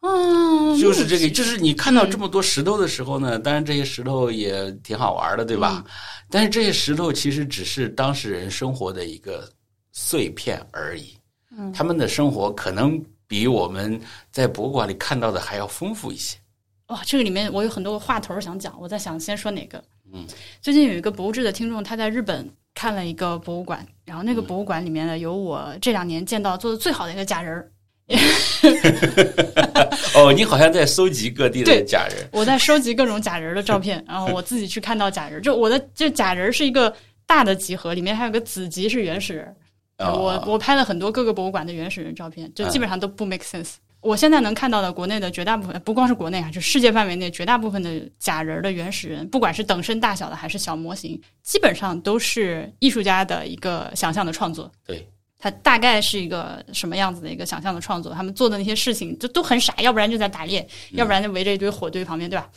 [0.00, 5.84] 嗯，就是这个，就是你看到这么多石头的时候呢，当然这些石头也挺好玩的，对吧？
[6.30, 9.50] 但是这些石头其实只是当事人生活的一个
[9.92, 11.12] 碎片而已，
[11.50, 14.00] 嗯，他们的生活可能比我们
[14.30, 16.38] 在博物馆里看到的还要丰富一些。
[16.86, 19.82] 哇，这个里面我有很多话头想讲，我在想先说哪个？
[20.12, 20.24] 嗯，
[20.62, 22.48] 最近有一个博物志的听众，他在日本。
[22.76, 27.70] 看了一个博物馆，然后那个博物馆里面呢，有我这两年见到做的最好的一个假人儿。
[30.14, 32.28] 哦，你好像在收集各地的假人。
[32.30, 36.94] 我在收集各种假人的照片， 然后我自己去看到假人，就我的就假人是一个
[37.26, 39.56] 大的集合，里面还有个子集是原始人。
[39.98, 43.76] 我我拍了很多各个博物馆的原始人照片，就基本上都不 make sense。
[44.00, 54.70] 我现在能看到的国内的绝大部分，不光是国内啊，就世界范围内绝大部分的假人的原始人，不管是等身大小的还是小模型，基本上都是艺术家的一个想象的创作。
[54.86, 55.04] 对，
[55.38, 58.12] 他大概是一个什么样子的一个想象的创作？
[58.14, 62.48] 他们做的那些事情就都很傻，要不然就在打猎，要不然就围着一堆火堆旁边，对吧？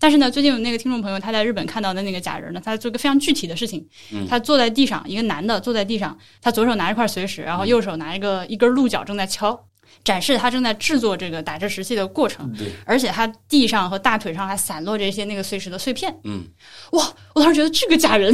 [0.00, 3.86] 但是呢，最近有那个听众朋友他在日本看到的那个假人呢，他做一个非常具体的事情。
[4.28, 9.65] 他坐在地上，一个男的坐在地上，他左手拿一块随石，然后右手拿一个一根鹿角正在敲。
[10.06, 16.44] 展示他正在制作这个打制石器的过程，对，而且他地上和大腿上还散落着一些那个碎石的碎片，嗯，
[16.92, 18.32] 哇，我当时觉得这个假人。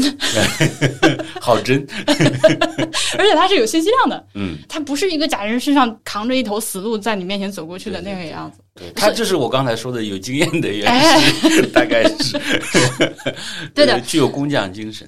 [1.40, 1.84] 好真，
[3.16, 12.38] 而且他是有信息量的，嗯，他不是一个假人身上扛着一头死鹿在你面前走过去的那个样子，对他就是我刚才说的有经验的原始， 大概是
[13.74, 15.06] 对的，具有工匠精神。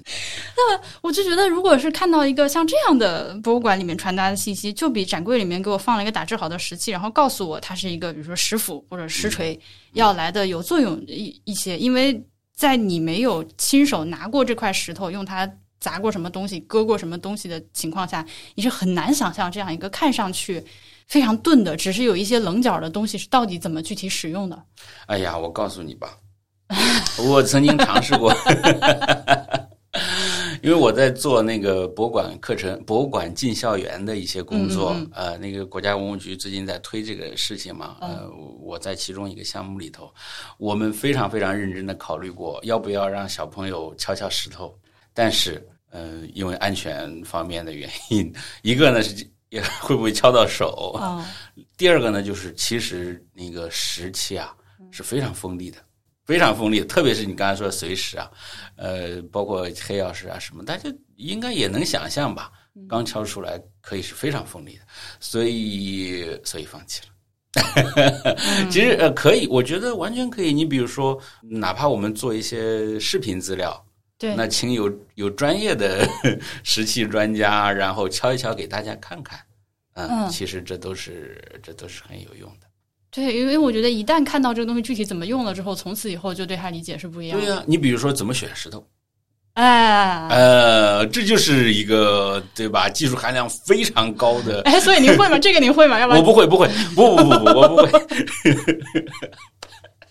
[0.54, 9.58] 那我就觉得，如果是看到一个像这样的博物馆里面传达的信息，就比展柜里面给我放了一个打制好的石器，然后告诉我它是一个，比如说石斧或者石锤，
[9.94, 11.78] 要来的有作用一一些。
[11.78, 12.22] 因为
[12.54, 15.50] 在你没有亲手拿过这块石头，用它
[15.80, 18.22] 砸过什么东西、割过什么东西的情况下，
[18.56, 20.62] 你是很难想象这样一个看上去。
[21.06, 24.60] 非常钝的，只是有一些棱角的东西是到底怎么具体使用的？
[25.06, 26.16] 哎呀，我告诉你吧，
[27.18, 28.34] 我曾经尝试过，
[30.62, 34.96] 因为我在做那个博物馆课程、博物馆进校园的一些工作。
[35.12, 38.28] 呃，那个国家文物局最近在推这个事情嘛，呃，
[38.60, 40.12] 我在其中一个项目里头，
[40.56, 44.74] 我们非常非常认真的考虑过要不要让小朋友敲敲石头，
[45.12, 48.32] 但是，呃，因为安全方面的原因，
[48.62, 49.26] 一个呢是。
[49.54, 50.92] 也 会不会敲到手？
[50.98, 51.24] 啊，
[51.78, 54.54] 第二个呢，就是其实那个石器啊
[54.90, 55.78] 是非常锋利的，
[56.24, 58.28] 非常锋利，特别是你刚才说的碎石啊，
[58.76, 62.50] 呃，包括黑曜石啊什么，大家应该也能想象吧？
[62.88, 64.82] 刚敲出来可以是非常锋利的，
[65.20, 67.08] 所以所以放弃了。
[68.68, 70.52] 其实呃可以，我觉得完全可以。
[70.52, 73.80] 你比如说，哪怕我们做一些视频资料。
[74.36, 76.08] 那请有有专业的
[76.62, 79.38] 石器专家，然后敲一敲给大家看看，
[79.94, 82.66] 嗯，其实这都是这都是很有用的。
[83.10, 87.46] 对，因为我觉得一旦看到这个东西具体怎么用了之后，从此以后就对它理解是不一样的。
[87.46, 88.84] 对呀，你比如说怎么选石头，
[89.52, 92.88] 哎，呃，这就是一个对吧？
[92.88, 94.62] 技术含量非常高的。
[94.62, 95.38] 哎，所以您会吗？
[95.42, 96.00] 这个您会吗？
[96.00, 97.90] 要不然我不会，不会，不不不不，我不会。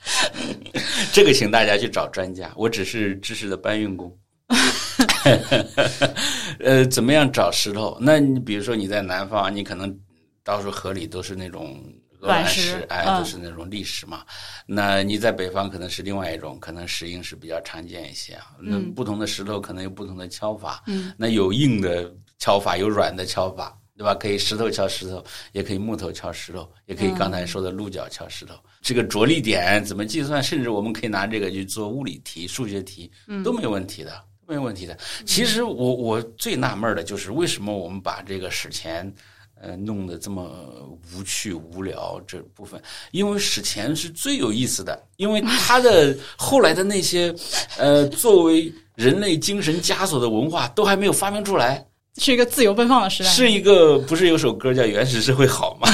[1.14, 4.16] 这个请大家去找专家，我只是知识的搬运工。
[6.60, 7.98] 呃，怎么样找石头？
[8.00, 9.98] 那你比如说你在南方，你可能
[10.44, 11.82] 到处河里都是那种
[12.20, 14.24] 鹅卵石，哎，都是那种砾石嘛。
[14.68, 18.38] 那你在北方可能是另外一种，可能石英石比较常见一些。
[18.60, 20.84] 那不同的石头可能有不同的敲法。
[20.88, 23.76] 嗯，那有硬的敲法，有软的敲法。
[23.96, 24.16] 对吧？
[24.16, 28.56] 可以石头敲石头，也可以木头敲石头，也可以刚才说的鹿角敲石头。
[28.82, 30.42] 这个着力点怎么计算？
[30.42, 33.12] 甚至我们可以拿这个去做物理题、数学题，
[33.44, 34.98] 都没有问题的，没有问题的。
[35.26, 39.14] 其实我我最纳闷的就是为什么我们把这个史前
[39.62, 42.82] 呃弄得这么无趣无聊这部分？
[43.12, 47.34] 因为史前是最有意思的，因为它的 后来的那些
[47.78, 51.86] 呃作为人类精神枷锁的文化都还没有发明出来。
[52.18, 53.30] 是一个自由奔放的时代。
[53.30, 55.90] 是一个不是有首歌叫《原始社会好》吗？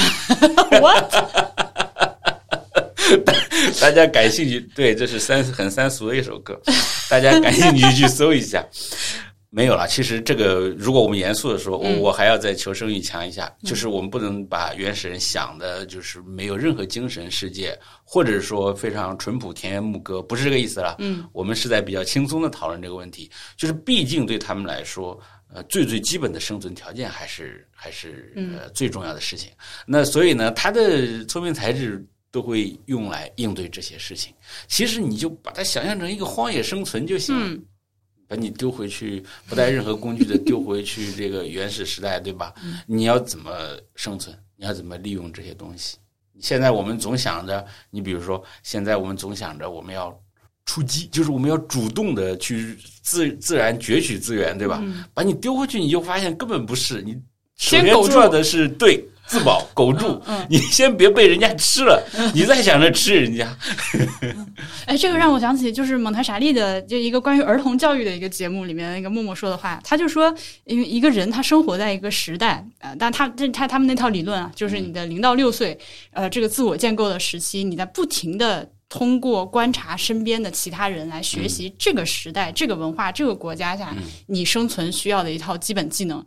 [0.80, 1.14] What？
[3.82, 4.60] 大家感兴趣？
[4.76, 6.60] 对，这是三很三俗的一首歌，
[7.10, 8.66] 大家感兴趣去搜一下。
[9.52, 9.88] 没有了。
[9.88, 20.98] 其实这个，如果我们严肃的说，我我还要再求生欲强一下，就是我们不能把原始人想的，就是没有任何精神世界，或者说非常淳朴田园牧歌，不是这个意思了。
[21.00, 25.20] 嗯，我们是在比较轻松的讨论这个问题，就是毕竟对他们来说。
[25.52, 29.52] 呃，最最基本的生存条件还是还是呃最重要的事情。
[29.88, 34.32] 那所以呢，他的聪明才智都会用来应对这些事情。
[34.68, 37.34] 其实你就把它想象成一个荒野生存就行，
[38.28, 42.54] 把你丢回去，不带任何工具的丢回去这个原始时代，对吧？
[42.86, 44.38] 你要怎么生存？
[44.56, 45.98] 你要怎么利用这些东西？
[46.40, 50.16] 现在我们总想着，你比如说，现在我们总想着我们要。
[50.70, 54.80] 出击就是我们要主动的去自自然攫取资源，对吧？
[55.16, 57.14] 把你丢回去，你就发现根本不是你。
[57.58, 60.22] 首先重要的是对自保，苟住。
[60.48, 63.58] 你先别被人家吃了，你再想着吃人家。
[64.86, 70.32] 哎，这个让我想起就是蒙台傻利的就一个关于儿童教育的一个节目里面那个默默说的话，他就说，
[70.66, 75.76] 因为一个人他生活在一个时代啊，但他这他他们那套理论啊，就是你的零到六岁，
[76.12, 78.70] 呃，这个自我建构的时期，你在不停的。
[78.90, 86.20] 通过观察身边的其他人来学习这个时代、这个文化、这个国家下你生存需要的一套基本技能。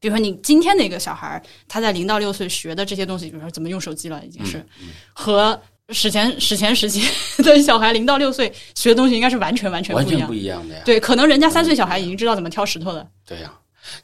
[0.00, 4.64] 比如说，你今天的一个小孩他在零到六岁学的这些东西，比如说怎么用手机了，已经是
[5.12, 5.60] 和
[5.90, 7.02] 史前史前时期
[7.42, 10.82] 的小孩零到六岁学的东西应该是完全完全完全不一样的呀。
[10.84, 13.06] 对，可能人家三岁小孩已经知道怎么挑石头了。
[13.26, 13.52] 对呀，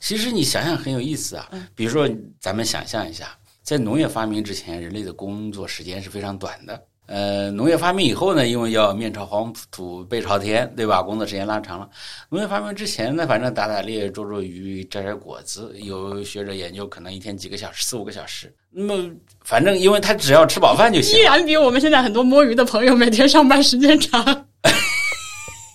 [0.01, 1.49] 其实你想想很有意思啊。
[1.75, 2.09] 比如说，
[2.41, 6.83] 咱们想象一下，在农业发明之前，人类的工作时间是非常短的。
[7.07, 11.03] 呃，农业发明以后呢，因为要面朝黄土背朝天，对吧？
[11.03, 11.89] 工作时间拉长了。
[12.31, 18.55] 农业发明之前呢，反正打打猎、捉捉鱼、摘摘果子，有学者研究，可能一天几个小时，四五个小时。
[18.71, 19.11] 那么，
[19.45, 21.19] 反正因为他只要吃饱饭就行。
[21.19, 24.47] 依然比我们现在很多摸鱼的朋友每天上班时间长。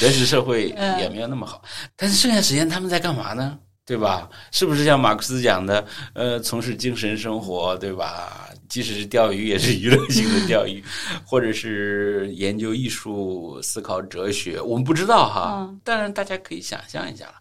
[0.00, 1.62] 原始社会也没有那么好，
[1.96, 3.58] 但是剩下时间他们在干嘛呢？
[3.86, 4.28] 对吧？
[4.50, 8.48] 是不是像马克思讲的，呃，从事精神生活，对吧？
[8.68, 10.82] 即使是钓鱼，也是娱乐性的钓鱼，
[11.26, 15.70] 或者是研究艺术、思考哲学，我们不知道哈。
[15.84, 17.34] 当然，大家可以想象一下了，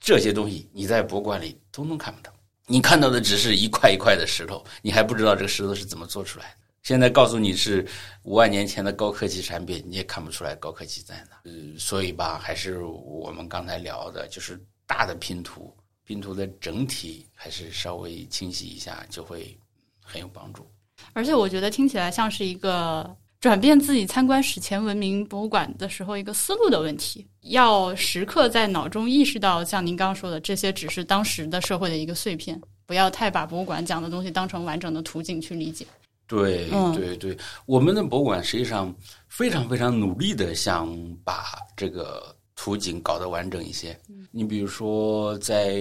[0.00, 2.32] 这些东西你在博物馆里通通看不到，
[2.66, 6.66] 你看到的只是一块一块的石头，你还不知道这个石头是怎么做出来的。
[6.82, 7.86] 现在告诉你是
[8.22, 11.36] 五万年前的高科技产品，你也看不出来高科技在哪。
[11.44, 15.74] 嗯，所以吧，还是我们刚才聊的，就是大的拼图，
[16.04, 19.56] 拼图的整体还是稍微清晰一下，就会
[20.02, 20.66] 很有帮助。
[21.12, 35.86] 而且我觉得听起来像是一个转变自己参观史前文明博物馆的时候一个思路的问题，要时刻在脑中意识到，像您刚刚说的，这些只是当时的社会的一个碎片，不要太把博物馆讲的东西当成完整的图景去理解。
[36.28, 38.92] 对对对，我们的博物馆实际上
[39.28, 40.92] 非常非常努力的想
[41.24, 43.96] 把这个图景搞得完整一些。
[44.32, 45.76] 你比如说，在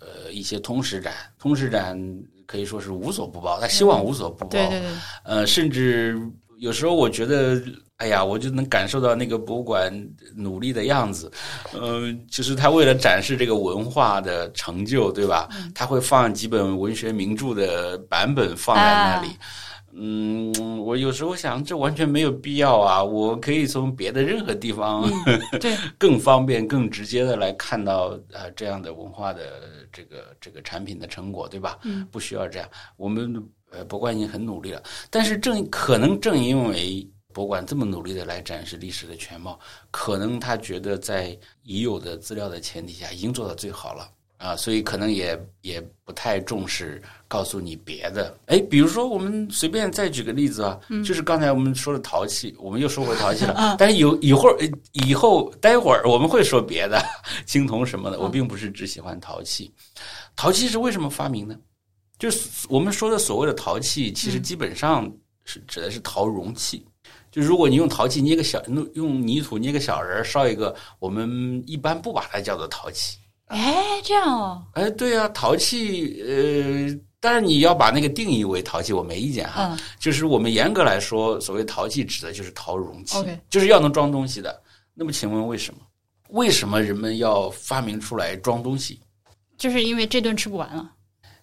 [0.00, 1.96] 呃一些通识展，通识展
[2.46, 4.48] 可以说是无所不包，他希望无所不包。
[4.48, 4.90] 对对对。
[5.24, 6.20] 呃，甚至
[6.58, 7.62] 有时候我觉得，
[7.98, 9.92] 哎呀，我就能感受到那个博物馆
[10.34, 11.30] 努力的样子。
[11.72, 15.48] 嗯，就是他为了展示这个文化的成就，对吧？
[15.74, 19.28] 他会放几本文学名著的版本放在那里。
[19.98, 20.52] 嗯，
[20.84, 23.02] 我有时候想，这完全没有必要啊！
[23.02, 25.10] 我可以从别的任何地方，
[25.58, 31.78] 对，更方便、更直接的来看到呃这样的文化的这个这个产品的成果，对吧？
[31.84, 32.68] 嗯，不需要这样。
[32.98, 39.58] 我们呃博物馆已经很努力了，但是正可能正因为博物馆这么努力的来展示历史的全貌，
[39.90, 44.06] 可能他觉得在已有的资料的前提下，已经做到最好了。
[44.38, 48.36] 啊，所以可能也也不太重视告诉你别的。
[48.46, 53.76] 哎，比如说我们随便再举个例子啊，就是刚才我们说的陶器，我们又说回陶器了。
[53.78, 54.56] 但是有一会儿
[54.92, 57.02] 以后待会儿我们会说别的
[57.46, 58.20] 青铜什么的。
[58.20, 59.72] 我并不是只喜欢陶器。
[60.36, 61.56] 陶器是为什么发明呢？
[62.18, 65.10] 就是我们说的所谓的陶器，其实基本上
[65.44, 66.86] 是指的是陶容器。
[67.30, 73.18] 就如果你用陶器捏个小，用用泥土捏个小人烧一个，我们一般不把它叫做陶器。
[73.46, 74.64] 哎，这样哦。
[74.74, 79.68] 哎，对啊，陶器，呃，但是你要把那个定义为陶器，我没意见哈。
[79.70, 79.78] 嗯。
[79.98, 83.16] 就是我们严格来说，所谓陶器指的就是陶容器
[83.48, 84.62] 就是要能装东西的。
[84.94, 85.80] 那么，请问为什么？
[86.30, 89.00] 为什么人们要发明出来装东西？
[89.56, 90.90] 就是因为这顿吃不完了。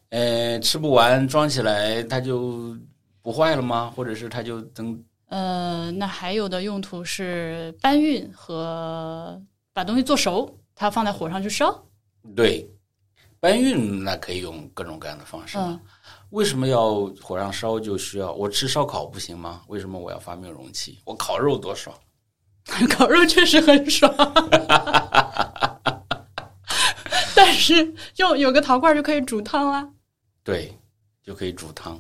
[0.09, 2.77] 呃，吃不完，装起来它就
[3.21, 3.91] 不坏了吗？
[3.95, 5.01] 或者是它就等？
[5.29, 9.41] 呃，那还有的用途是搬运和
[9.73, 11.83] 把东西做熟，它放在火上去烧。
[12.35, 12.69] 对，
[13.39, 15.57] 搬运那可以用各种各样的方式。
[15.57, 15.79] 嗯，
[16.29, 17.79] 为什么要火上烧？
[17.79, 19.61] 就需要我吃烧烤不行吗？
[19.67, 20.99] 为什么我要发明容器？
[21.05, 21.95] 我烤肉多爽，
[22.89, 24.13] 烤肉确实很爽。
[27.35, 29.87] 但是用有个陶罐就可以煮汤啊。
[30.43, 30.77] 对，
[31.23, 31.99] 就可以煮汤。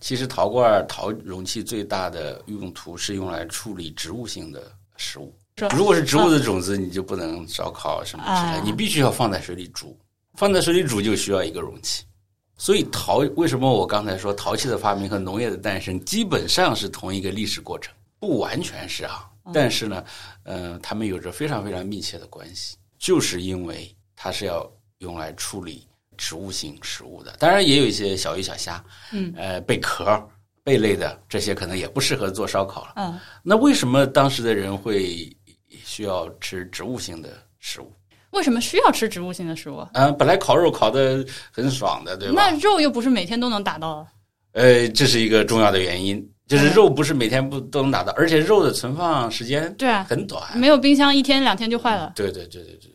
[0.00, 5.37] 其实陶罐、陶容器最大的用途是用来处理植物性的食物。
[5.74, 9.98] 如果是植物的种子，你就不能烧烤什么之类，你必须要放在水里煮。
[10.34, 12.04] 放在水里煮就需要一个容器。
[12.56, 17.92] 所以陶为什么我刚才说陶器的发明和农业的诞生基本上是同一个历史过程？
[18.20, 20.04] 不完全是啊，但是呢，
[20.44, 25.86] 呃，他们有着非常非常密切的关系，就是因为它是要用来处理
[26.16, 27.34] 植物性食物的。
[27.38, 30.20] 当然也有一些小鱼小虾，嗯，呃，贝壳、
[30.62, 32.92] 贝类的这些可能也不适合做烧烤了。
[32.96, 35.32] 嗯，那为什么当时的人会？
[35.98, 37.28] 需要吃植物性的
[37.58, 37.92] 食物，
[38.30, 39.84] 为什么需要吃植物性的食物？
[39.94, 42.34] 嗯，本来烤肉烤的很爽的，对吧？
[42.36, 44.06] 那肉又不是每天都能打到。
[44.52, 52.12] 呃，这是一个重要的原因，就是肉不是每天不都能打到，而且肉的存放时间对啊很短，没有冰箱一天两天就坏了。
[52.14, 52.92] 对对对对对。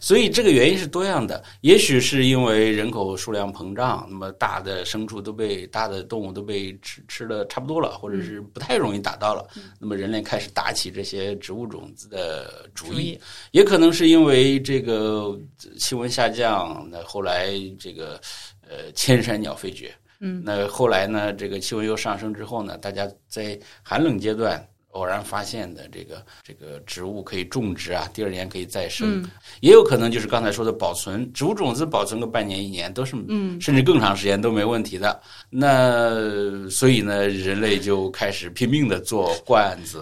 [0.00, 9.46] 所以这个原因是多样的，也许是因为人口数量膨胀，那么大的牲畜都被大的动物都被吃吃的差不多了，或者是不太容易打到了，
[9.78, 13.18] 那么人类开始打起这些植物种子的主意，
[13.50, 15.38] 也可能是因为这个
[15.78, 18.20] 气温下降，那后来这个
[18.68, 24.66] 呃千山鸟飞绝，嗯，那后来呢，这个气温又上升之后呢，大家在寒冷阶段。
[24.96, 29.22] 偶然发现的这个这个植物可以种植啊，第二年可以再生，
[29.60, 35.20] 也有可能就是刚才说的保存植物种子，保存个半年一年都是，嗯，甚至更长时间都没问题的。
[35.50, 39.98] 那所以呢，人类就开始拼命的做罐子、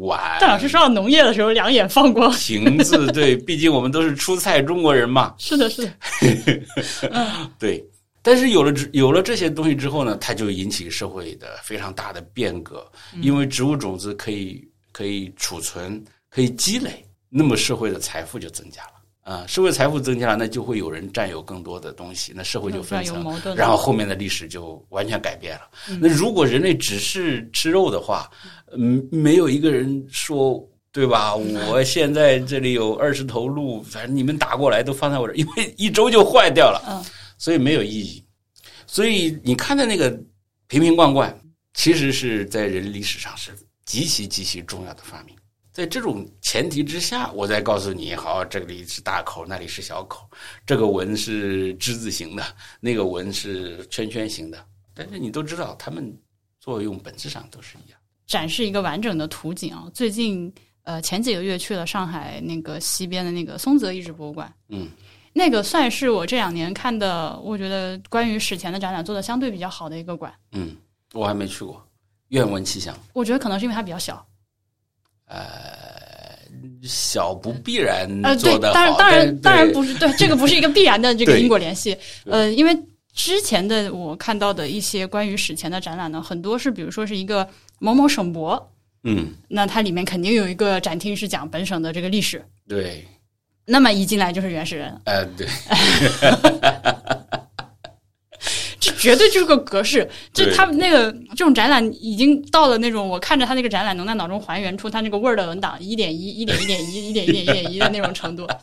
[0.00, 0.38] 碗。
[0.40, 2.32] 戴老师说到农业的时候，两眼放光。
[2.32, 5.34] 瓶子，对，毕竟我们都是出菜中国人嘛。
[5.38, 5.92] 是的，是的。
[7.58, 7.84] 对。
[8.22, 12.86] 但是有了有了这些东西之后呢，它就引起社会的非常大的变革，
[13.20, 14.62] 因为植物种子可以
[14.92, 18.92] 可以储存，可以积累，那么社会的财富就增加了。
[19.24, 25.62] 啊，社会财富增加了，那就会有人占有更多的东西，那社会就分层，然后后面的历史就完全改变了。
[26.00, 28.28] 那如果人类只是吃肉的话，
[28.76, 30.60] 嗯，没有一个人说，
[30.90, 31.36] 对吧？
[31.36, 37.04] 我现在这里有二十头鹿，反正你们打过来都放在我这，因为一周就坏掉了，嗯，
[37.42, 38.24] 所以没有意义。
[38.86, 40.08] 所以你看的那个
[40.68, 41.36] 瓶瓶罐罐，
[41.74, 43.50] 其实是在人类历史上是
[43.84, 45.34] 极其极其重要的发明。
[45.72, 50.30] 在这种前提之下，我再告诉你，好，这里是大口，那里是小口，
[50.64, 52.44] 这个纹是之字形的，
[52.78, 54.64] 那个纹是圈圈形的，
[54.94, 56.16] 但是你都知道，它们
[56.60, 57.98] 作用本质上都是一样。
[58.24, 59.90] 展示一个完整的图景啊！
[59.92, 60.52] 最近
[60.84, 64.88] 呃前几个月去了上海那个西边的那个松泽遗址博物馆，嗯，
[65.32, 70.32] 那个算是我这两年看的，我觉得关于史前的展览做的相对比较好的一个馆。
[70.52, 70.76] 嗯，
[71.12, 71.82] 我还没去过，
[72.28, 72.94] 愿闻其详。
[73.12, 74.24] 我觉得可能是因为它比较小。
[75.26, 76.36] 呃，
[76.82, 81.96] 小不必然呃，对，当然，当然，当然不是，对，这个不是一个必然的这个因果联系。
[82.26, 82.78] 呃，因为
[83.14, 88.70] 之前的我看到的一些关于史前的展览呢，很多是比如说是一个某某省博，
[89.04, 93.06] 嗯，那它里面肯定有一个展厅是讲本省的这个历史，对，
[93.66, 95.46] 那么一进来就是原始人，呃，对。
[98.80, 108.44] 这绝对就是个格式，这他们那个这种展览已经到了那种我看着他那个展览能在脑中还原出他那个 Word 文档一点一、一点一点一、一点一点一点一的那种程度。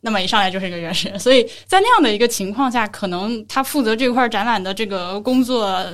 [0.00, 5.92] 那么一上来就是一个原始人，所以在那样的一个情况下，可能他负责这块展览的这个工作，呃，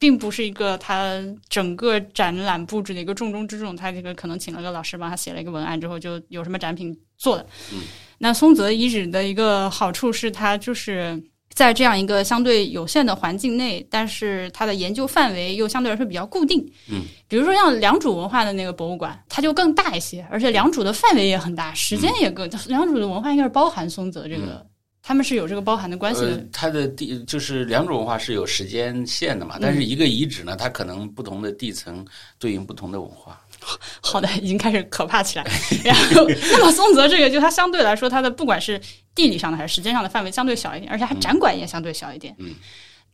[0.00, 3.76] 并不是一个他整个展览布置的一个重中之重。
[3.76, 7.46] 他这个可能请了个老师帮他写了一个文案之后，就有什么展品做的。
[7.72, 7.82] 嗯
[8.18, 11.22] 那松泽遗址的一个好处是，它就是。
[11.52, 16.64] 在这样一个相对有限的环境内，但是它的研究范围又相对来说比较固定。
[16.88, 22.48] 嗯，比如说像良渚文化的那个博物馆，它就更大一些，而且良渚的范围也很大，时间也更。
[22.68, 24.64] 良渚的文化应该是包含松泽这个，
[25.02, 26.46] 他们是有这个包含的关系的。
[26.52, 32.06] 它的地就是良渚文化是有时间线的嘛，但是一个遗址呢，它可能不同的地层
[32.38, 33.38] 对应不同的文化。
[34.02, 35.44] 好的，已经开始可怕起来。
[35.84, 38.80] 然后，那么松泽这个，就它相对来说，它的不管是
[39.14, 42.34] 地理上的还是时间上的范围相对小一点，而且它展馆也相对小一点。
[42.38, 42.54] 嗯，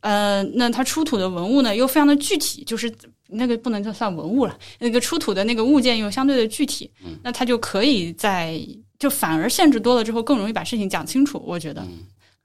[0.01, 2.91] 呃，那它出土的文物呢，又非常的具体，就是
[3.27, 6.89] 那个不能就算文物了，那个出土的那个物件又相对的具体。
[7.03, 8.59] 嗯，那它就可以在
[8.97, 11.43] 就反而限制多了之后，更容易把事情讲清楚。
[11.45, 11.85] 我觉得，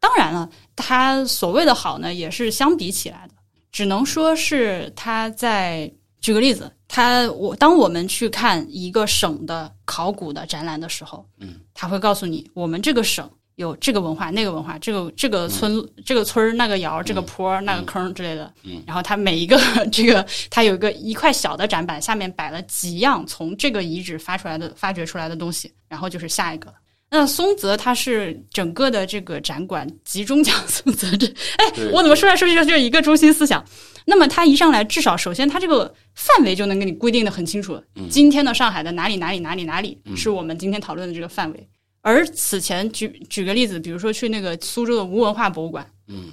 [0.01, 3.35] 当然了，它所谓的好呢，也是相比起来的，
[3.71, 5.91] 只能说是它在。
[6.23, 19.61] 举个例子，他我当我们去看一个省的考古的展览的时候，嗯，他会告诉你，我们这个省有这个文化、那个文化，这个这个村、这个村儿、那个窑、这个坡、那个坑之类的，嗯，然后它每一个
[19.91, 26.73] 这个，它有一个一块小的展板，下面摆了几样从这个遗址发出来的、发掘出来的东西，然后就是下一个。
[27.13, 31.27] 那松泽它是整个的这个展馆集中讲松泽这，
[31.59, 33.63] 哎，我怎么说来说去就是一个中心思想。
[34.07, 37.79] 那么他一上来，至少首先他这个范围就能给你规定的很清楚。
[38.09, 41.69] 今天的上海的哪里哪里哪里哪里是我们今天讨论的这个范围。
[42.01, 46.33] 而此前举举个例子，比如说去那个苏州的吴文化博物馆，嗯，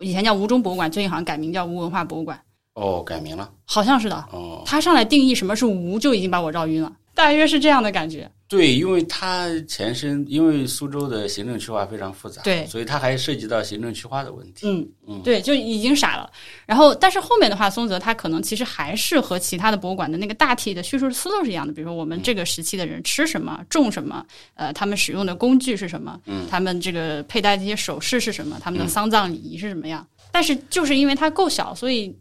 [0.00, 2.38] 以前叫吴中博物馆，最近好像改名叫吴文化博物馆。
[2.74, 4.16] 哦，改名了，好像是的。
[4.32, 6.92] 哦，他上来定义什么是吴，就已经把我绕晕了。
[7.14, 8.28] 大约是这样的感觉。
[8.48, 14.68] 对，因为它前身，因为苏州的行政区划非常复杂，对，所以它还涉及到行政区划的问题。
[14.68, 16.30] 嗯嗯，对，就已经傻了。
[16.64, 21.72] 然后，但是后面的话，松泽他可能其实还是和其他的博物馆的那个大体的叙述思路是一样的。
[21.72, 24.24] 比如说，我们这个时期的人吃什么、种什么，
[24.54, 30.06] 呃，他们使用的工具是什么，嗯，他们这个佩戴这些首饰是什么，他们的丧葬礼仪是什么样。
[30.30, 32.16] 但是就是因为它够小，所以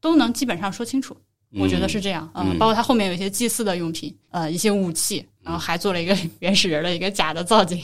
[0.00, 1.16] 都能基本上说清楚。
[1.54, 7.82] 我觉得是这样，嗯，包括它后面有一些祭祀的用品，呃，一些武器，然后还做了一个 原始人的一个假的造景，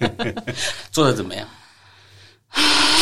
[0.92, 1.48] 做的怎么样？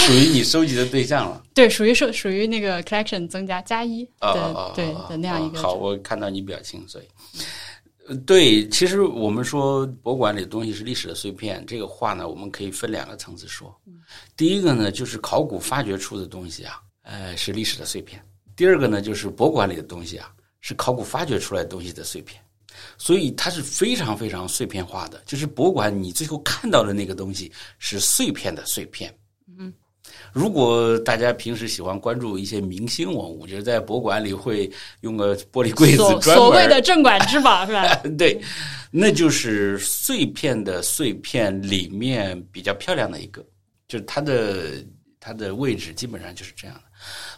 [0.07, 1.43] 属于你收集的对象了？
[1.55, 5.63] 对，属于收属于那个 collection 增加加一的对的那样一个。
[5.63, 13.75] 好，我看到你表情，所以，对，其实我们说博物馆里的东西是历史的碎片，这个话呢，我们可以分两个层次说。
[14.37, 18.21] 第一个呢，就是考古发掘出的东西啊，呃，是历史的碎片。
[18.57, 22.43] 第二个呢，就是博物馆里的东西啊，是考古发掘出来的东西的碎片，
[22.99, 25.23] 所以它是非常非常碎片化的。
[25.27, 29.15] 就是博物馆你最后看到的那个东西是碎片的碎片。
[29.59, 29.73] 嗯，
[30.33, 34.71] 如果大家平时喜欢关注一些明星文物，就是在博物馆里会
[35.01, 37.95] 用个玻璃柜子，所所谓的镇馆之宝是吧？
[38.19, 38.41] 对，
[38.91, 43.45] 那就是碎片的碎片里面比较漂亮的一个，
[43.87, 44.85] 就是它的
[45.21, 46.83] 它的位置基本上就是这样的。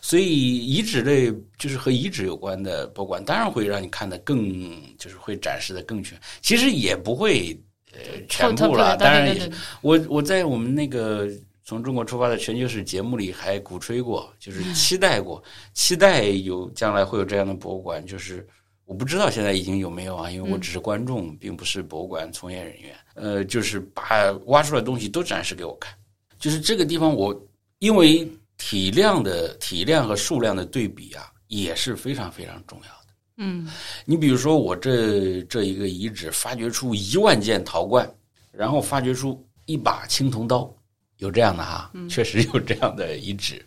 [0.06, 6.16] 所以遗址类就是和遗址有关的博物馆，当然会让你看的更，就是会展示的更全。
[6.40, 7.60] 其实也不会
[7.92, 7.98] 呃，
[8.28, 8.96] 全部了。
[8.96, 9.50] 当然也，
[9.80, 11.28] 我我在我们那个
[11.64, 15.42] 从中国出发的全球史节目里还鼓吹过，就是期待过，
[15.74, 18.06] 期待有将来会有这样的博物馆。
[18.06, 18.46] 就是
[18.84, 22.94] 我不知道现在已经有没有啊，因为我只是观众，并不是博物馆从业人员。
[23.14, 25.92] 呃，就是把挖出来的东西都展示给我看。
[26.38, 27.36] 就是这个地方，我
[27.80, 33.14] 因为体量的体量和数量的对比啊，也是非常非常重要的。
[33.38, 33.68] 嗯，
[34.04, 38.10] 你比如说我这这一个遗址发掘出一万件陶罐，
[38.50, 40.74] 然后发掘出一把青铜刀，
[41.18, 43.62] 有这样的哈，确实有这样的遗址。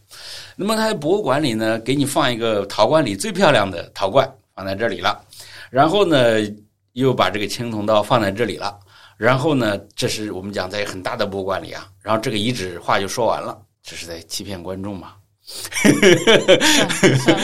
[0.55, 5.23] 那么他在博物馆里呢，给你放一个陶罐里最漂亮的陶罐放在这里了，
[5.69, 6.17] 然后呢
[6.93, 8.79] 又把这个青铜刀放在这里了。
[9.17, 15.15] 然后呢，这是我们讲在很大的博物馆里啊，然后这个遗址话就说完了，这是在欺骗观众嘛？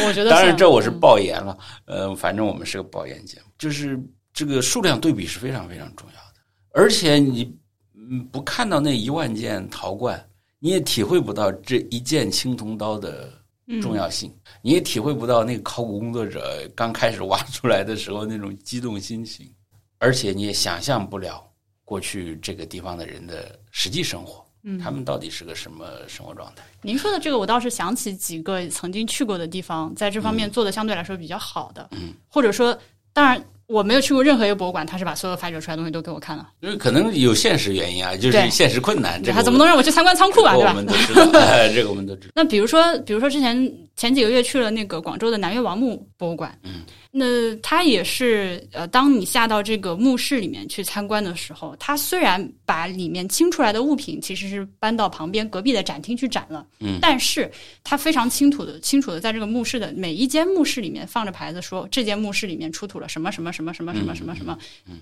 [0.05, 3.99] 我觉得，当然这我是爆言了，呃，反正我们是个爆言节目，就是
[4.31, 6.39] 这个数量对比是非常非常重要的，
[6.73, 7.51] 而且你
[7.95, 10.23] 嗯不看到那一万件陶罐，
[10.59, 13.33] 你也体会不到这一件青铜刀的
[13.81, 14.31] 重要性，
[14.61, 19.51] 你也体会不到那个考古工作者刚开始挖出来的时候那种激动心情，
[19.97, 21.43] 而且你也想象不了。
[21.83, 26.63] 过去这个地方的人的实际生活，嗯，他们到底是个什么生活状态？
[26.81, 32.75] 您说的这个，我倒是想起几个曾经去过的地方，在这方面做的相对来说比较好的，嗯，或者说，
[33.13, 40.53] 当然我没有去过任何一个博物馆，他是把所有发掘出来的东西都给我看了，因为可能有现实原因啊，就是现实困难，这他怎么能让我去参观仓库啊？
[40.57, 40.71] 对吧？
[40.71, 41.23] 我们都知道，
[41.73, 42.31] 这个我们都知道。
[42.35, 46.81] 那比如说，比如说之前前几个月去了那个广州的南越王墓博物馆，嗯。
[47.17, 57.49] 那它也是呃，当你下到这个墓室里面去参观的时候，它虽然把里面清出来的物品其实是搬到旁边隔壁的展厅去展了，嗯，但是
[57.85, 64.57] 它非常清楚的、清楚的在这个墓室的每一间墓室里面放着牌子，说这间墓室里面出土了什么什么什么什么什么什么什么，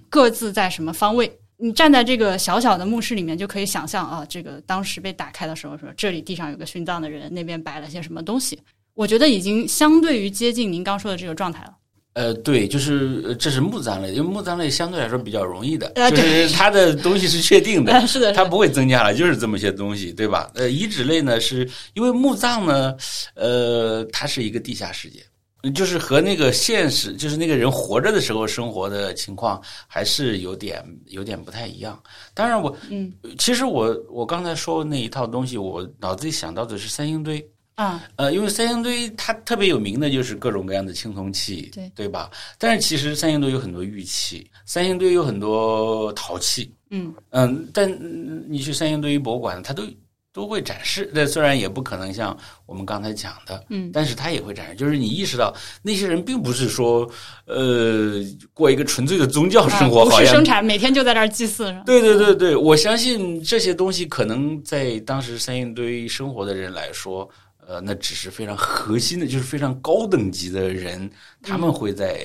[0.07, 1.36] 各自在什么方位。
[1.57, 8.59] 你站在这个小小的墓室里面，就可以想象啊，这个当时被打开的时候，说这里地上有个殉葬的人，那边摆了些什么东西。
[8.93, 11.74] 我觉得已经相对于接近您刚说的这个状态了。
[12.14, 20.51] 呃，对，就是这是墓葬类，因为墓葬类相对来说比较容易的，就是它的东西是确定的，是的，它不会增加了，就是这么些东西，对吧？
[20.53, 22.95] 呃，遗址类呢，是因为墓葬呢，
[23.34, 25.24] 呃，它是一个地下世界，
[25.74, 31.99] 就是和那个现实，就是那个人活着的时候生活的情况，还是有点有点不太一样。
[32.36, 37.43] 当然，我嗯，其实我我刚才说那一套东西，我脑子里想到的是三星堆。
[37.76, 42.30] 啊，呃，因为三星堆它特别有名的就是各种各样的青铜器，对对吧？
[42.60, 47.90] 但是其实三星堆有很多玉器，三星堆有很多陶器，嗯嗯，但
[48.48, 49.84] 你去三星堆博物馆，它都
[50.32, 51.10] 都会展示。
[51.12, 54.76] 那虽然也不可能像我们刚才讲的，嗯，但是它也会展示。
[54.76, 55.52] 就是你意识到
[55.82, 57.10] 那些人并不是说，
[57.46, 58.22] 呃，
[58.54, 61.76] 过一个纯粹的宗教生活，不是生产，每天就在那儿祭祀。
[61.88, 67.28] 对对对对，我相信这些东西可能在当时三星堆生活的人来说。
[67.68, 71.09] 呃，那只是非常核心的，就是非常高等级的人，
[71.41, 72.20] 他们会在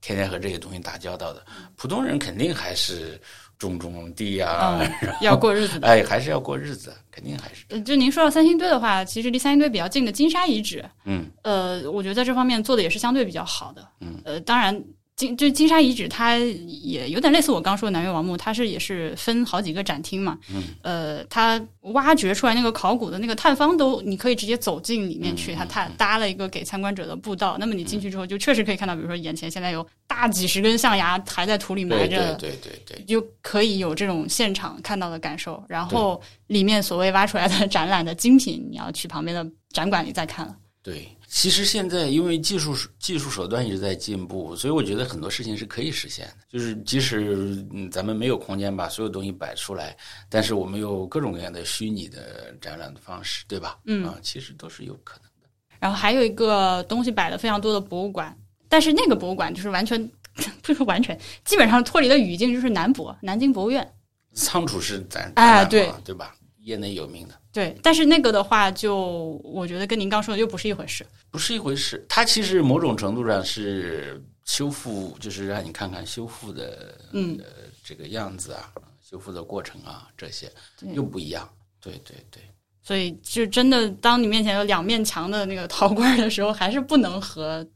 [0.00, 1.44] 天天和这些东西打交道的。
[1.76, 3.20] 普通人肯定还是
[3.58, 4.80] 种种地呀，
[5.20, 5.78] 要过日子。
[5.84, 7.80] 哎，还是要过日子，肯定还是。
[7.82, 13.86] 就您说到三星堆的话，其实离三星堆比较近的金沙遗址，嗯，呃，我觉得在这方面做的也是相对比较好的。
[14.00, 14.82] 嗯，呃，当然。
[15.20, 20.38] 金就金沙遗址，它也有点类似我刚说的南越王墓，它是也是分好几个展厅嘛。
[20.50, 21.60] 嗯，呃，它
[21.92, 27.58] 挖掘出来那个考古的那个探方都，你可以直接走进里面去，它它搭了一个给参观者的步道。
[27.60, 35.62] 那么你进去之后，就确实可以看到，比如说眼前现在有大几十根象牙还在土里埋着，对对对对，就可以有这种现场看到的感受。
[35.68, 40.56] 然后里面所谓挖出来的 展览的精品，你要去旁边的展馆里再看了。
[40.82, 41.06] 对。
[41.32, 46.34] 其实现在因为技术技术手段一直在进步，所以我觉得很多事情是可以实现的。
[46.48, 49.96] 就是即使咱们没有空间把所有东西摆出来，
[50.28, 53.78] 但是我们有各种各样的虚拟的展览的方式，对吧？
[53.84, 55.48] 嗯啊，其实都是有可能的。
[55.78, 58.36] 然后还有一个东西摆的非常多的博物馆，
[58.68, 60.10] 但是那个博物馆就是完全
[60.62, 63.88] 不是完全，基本上脱离了语境，就是南博南京博物院。
[64.34, 66.34] 仓储是咱哎对对吧？
[66.62, 67.34] 业内有名的。
[67.52, 72.04] 对，但是那个的话，就我觉得跟您刚说的又不是一回事，不是一回事。
[72.08, 77.38] 它其实某种程度上是修复，就是让你看看修复的，嗯，
[77.82, 80.50] 这个样子啊，修复的过程啊，这些
[80.94, 81.48] 又不一样。
[81.80, 82.42] 对对对，
[82.82, 87.66] 所以就真的，当你面前有两面墙的那个陶罐的时候，还是不能和。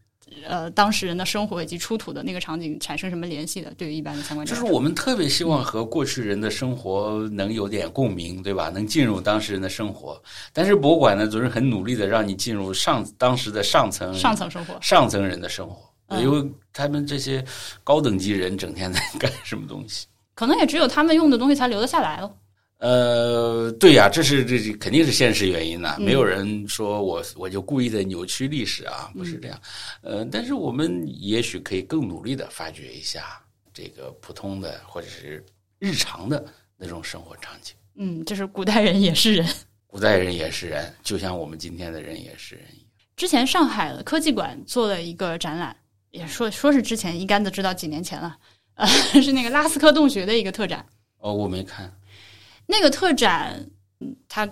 [0.46, 3.72] 呃，当事人的生活以及出土的那个场景产生什么联系的？
[3.76, 8.68] 对于一般的参观者，就是我们特别希望和过去人的生活能有点共鸣，对吧？
[8.68, 10.20] 能进入当事人的生活。
[10.52, 17.44] 但是博物馆呢，总是很努力的让你进入上当时的上层上层生活，上层人的生活，因为他们这些
[17.82, 20.06] 高等级人整天在干什么东西？
[20.34, 22.30] 可能也只有他们用的东西才留得下来了。
[22.78, 29.58] 呃，对呀，这是这肯定是现实原因呐，没有人说我我就故意的扭曲历史啊，不是这样。
[30.02, 33.40] 呃，但是我们也许可以更努力的发掘一下
[33.72, 35.42] 这个普通的或者是
[35.78, 36.44] 日常的
[36.76, 37.74] 那种生活场景。
[37.94, 39.48] 嗯，就是古代人也是人，
[39.86, 42.88] 古代人也是人，就像我们今天的人也是人一样。
[43.16, 45.74] 之前上海的科技馆做了一个展览，
[46.10, 48.36] 也说说是之前一竿子知道几年前了，
[48.74, 48.86] 呃，
[49.22, 50.84] 是那个拉斯科洞穴的一个特展。
[51.18, 51.90] 哦，我没看。
[52.66, 53.64] 那个特展，
[54.28, 54.48] 它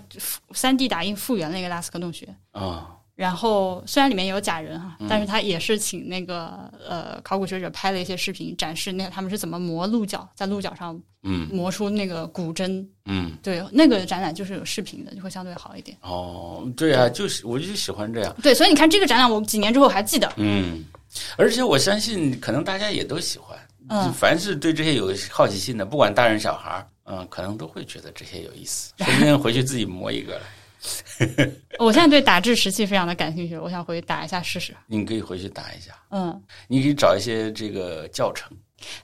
[0.53, 2.89] 三 D 打印复原了一个拉斯科洞穴啊。
[3.15, 12.89] 然后虽然里面有假人哈，但是他也是请那个呃考古学者拍了一些视频，展示那他们是怎么磨鹿角，在鹿角上嗯磨出那个骨针。
[13.05, 15.97] 嗯，对，那个展览就是有视频的，就会相对好一点。
[16.01, 18.35] 哦，对啊，就是我就喜欢这样。
[18.43, 20.33] 对，所以你看这个展览，我几年之后还记得。
[20.37, 20.83] 嗯，
[21.37, 23.57] 而且我相信，可能大家也都喜欢。
[23.93, 28.95] 嗯，凡是对这些有好奇心的，不管大人小孩嗯，可能都会觉得这些有意思。
[29.05, 30.45] 说不定回去自己磨一个了。
[31.79, 34.75] 我现在对打制石器非常的感兴趣，我想回去打一下试试。
[34.87, 35.93] 你可以回去打一下。
[36.11, 38.51] 嗯，你可以找一些这个教程。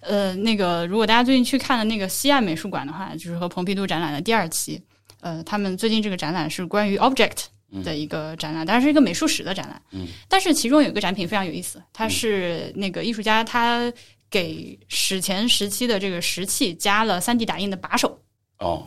[0.01, 4.82] 呃，那个如果大家最近去看的那个西岸美术馆的话，就是和蓬皮杜展览的第二期。
[5.20, 7.45] 呃，他们最近这个展览是关于 object
[7.84, 9.80] 的一个展览，当然是一个美术史的展览。
[9.93, 13.93] 嗯，但是其中有一个展品非常有意思，它是那个艺术家他。
[14.31, 18.20] 给史前时期的这个石器加了三 D 打印的把手。
[18.59, 18.87] 哦。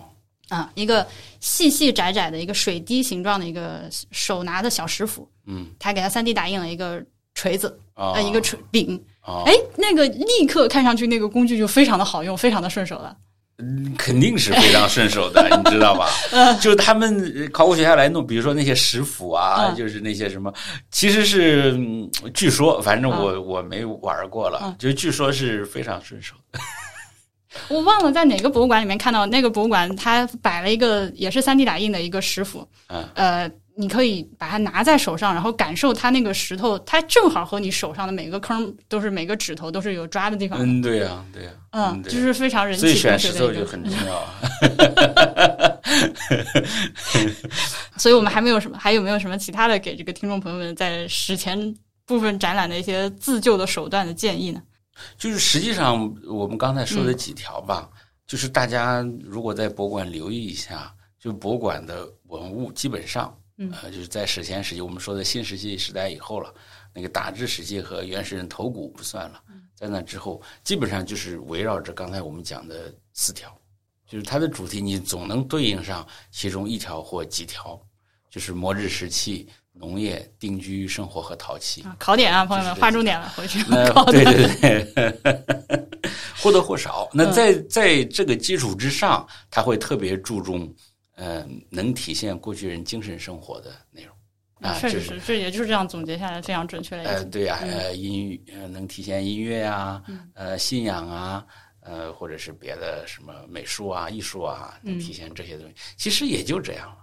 [0.50, 1.08] 啊，一个
[1.40, 7.02] 细细窄窄的一个水滴形状的一个手拿的小石斧，嗯，他给他三 D 打印了一个
[7.34, 9.02] 锤子啊，一个锤柄，
[9.46, 13.16] 哎，那个立刻看上去那个工具就非常的好用，非常的顺手了。
[13.62, 16.10] 嗯，肯定是非常顺手的， 你知道吧？
[16.60, 20.52] 就他们考古学家来弄，比如说那些石斧啊，就是那些什么，
[20.90, 21.78] 其实是
[22.34, 26.36] 据说，反正我我没玩过了，就据说是非常顺手。
[27.70, 32.68] 我忘了在哪个博物馆里面看到，那个博物馆它摆了一个也是三 D 打印的一个石斧，
[33.14, 33.50] 呃。
[33.82, 40.60] 你可以把它拿在手上，然后感受它那个石头，它正好和你手上的每个坑都是每个指头都是有抓的地方。
[40.62, 42.82] 嗯，对呀，对呀，嗯，就是非常人气。
[42.82, 44.24] 所以选石头就很重要。
[47.98, 51.76] 所以我们还没有什么，还有没有什么其他的给这个听众朋友们在史前
[52.06, 54.62] 部分展览的一些自救的手段的建议呢？
[55.18, 57.90] 就是实际上我们刚才说的几条吧，
[58.28, 63.36] 就是大家如果在博物馆留意一下，就博物馆的文物基本上。
[63.70, 66.54] 呃，就是在史前时期，我们说的新石器时代以后了，
[66.94, 69.42] 那个打制石器和原始人头骨不算了，
[69.76, 73.56] 在那之后，基本上就是围绕着刚才我们讲的四条，
[74.08, 77.80] 就是它的主题，你总能对应上其中一条或几条，
[78.30, 81.86] 就是磨制石器、农业、定居生活和陶器。
[82.00, 85.90] 考点啊，朋友们，划重点了，回去考对对对，
[86.42, 87.10] 或多或少。
[87.14, 90.74] 那在在这个基础之上，他会特别注重。
[91.24, 94.16] 嗯，能体现过去人精神生活的内容
[94.56, 97.04] 啊，确实是，这也就是这样总结下来非常准确的。
[97.04, 100.04] 呃，对呀，呃，音乐能体现音乐啊，
[100.34, 101.46] 呃，信仰啊，
[101.82, 106.98] 呃，或者是别的什么美术啊、艺术啊，能体现这些东西，其实也就这样了。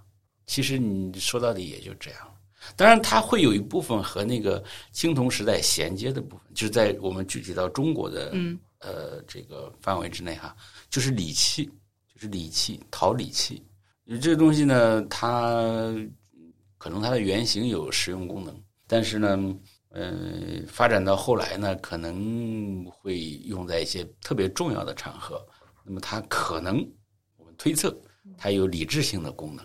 [0.47, 2.35] 其实你说到底也就这样了。
[2.75, 8.35] 当然，它会有一部分和那个青铜时代衔接的部分，就是在我们具体到中国的
[8.81, 10.57] 呃这个范围之内哈，
[10.91, 11.67] 就是礼器，
[12.13, 13.63] 就是礼器，陶礼器。
[14.17, 15.95] 这个东西呢，它
[16.79, 19.55] 可能它的原型有实用功能，但是呢，
[19.91, 25.45] 嗯，发展到后来呢，可能会用在一些特别重要的场合。
[25.85, 26.79] 那么它可能，
[27.37, 27.95] 我们推测
[28.39, 29.63] 它有理智性的功能。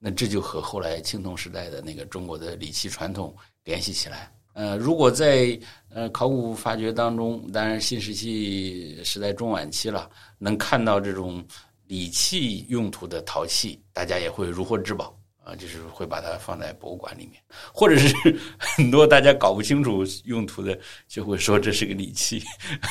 [0.00, 3.32] 那这就和后来青铜时代的那个中国的礼器传统
[3.62, 4.32] 联系起来。
[4.54, 5.56] 呃，如果在
[5.90, 11.46] 呃考古发掘当中，当然新石器时代中晚期了，能看到这种。
[11.86, 17.40] 礼器用途的陶器，大家也会如获至宝啊，就是会把它放在博物馆里面，
[17.72, 18.14] 或者是
[18.58, 22.42] 很多大家搞不清楚用途的，就会说这是个礼器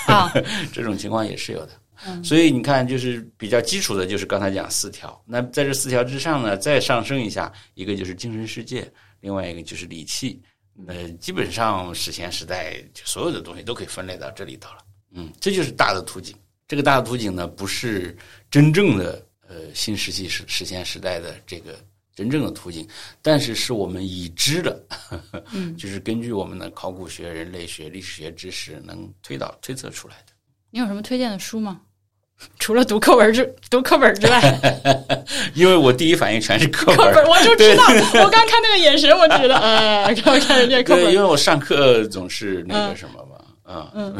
[0.07, 0.31] 啊，
[0.71, 1.71] 这种情况也是有的。
[2.21, 5.19] 所以你看，就是比较基础的，就是刚才讲四条。
[5.25, 8.91] 那在这四条之上呢，再上升一下，一个就是精神世界，
[9.21, 10.41] 另外一个就是礼器。
[10.87, 14.79] 呃，基本上史前时代就所有的东西都可以分类到这里头了。
[15.13, 16.35] 嗯，这就是大的图景。
[16.67, 18.15] 这个大图景呢，不是
[18.49, 21.77] 真正的呃新石器时史前时代的这个
[22.15, 22.87] 真正的图景，
[23.21, 24.83] 但是是我们已知的，
[25.53, 30.33] 嗯，就是根据我们的考古学、人类学、历史学知识能推导推测出来的。
[30.71, 31.81] 你有什么推荐的书吗？
[32.59, 34.59] 除了读课文之读课本之外，
[35.55, 37.83] 因为我第一反应全是课本，我就知道，
[38.23, 44.15] 我刚看那个眼神，我就觉得，呃，刚看人家课本，因为我上课总是那个什么嘛，啊，嗯。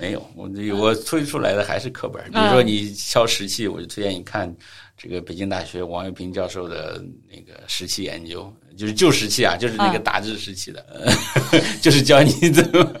[0.00, 2.22] 没有，我我推出来的还是课本。
[2.30, 4.54] 比如说你敲石器，我就推荐你看
[4.96, 10.84] 这个北京大学王卫平教授的那个石器研究，就是旧石器啊，就是那个打制石器的，
[11.80, 12.92] 就是教你怎么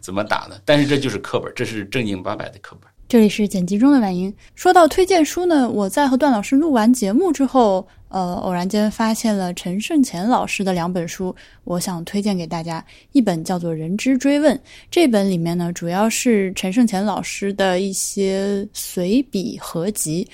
[0.00, 0.60] 怎么打的。
[0.64, 2.90] 但是这就是课本，这是正经八百的课本。
[3.08, 4.34] 这里是剪辑中的婉莹。
[4.56, 11.34] 说到推荐书呢，我在和段老师录完节目之后，呃，偶然间发现了陈胜乾老师的两本书，
[11.64, 12.84] 我想推荐给大家。
[13.12, 14.56] 一本叫做《人之追问》，
[14.90, 20.26] 这本里面呢，主要是陈胜乾老师的一些随笔合集。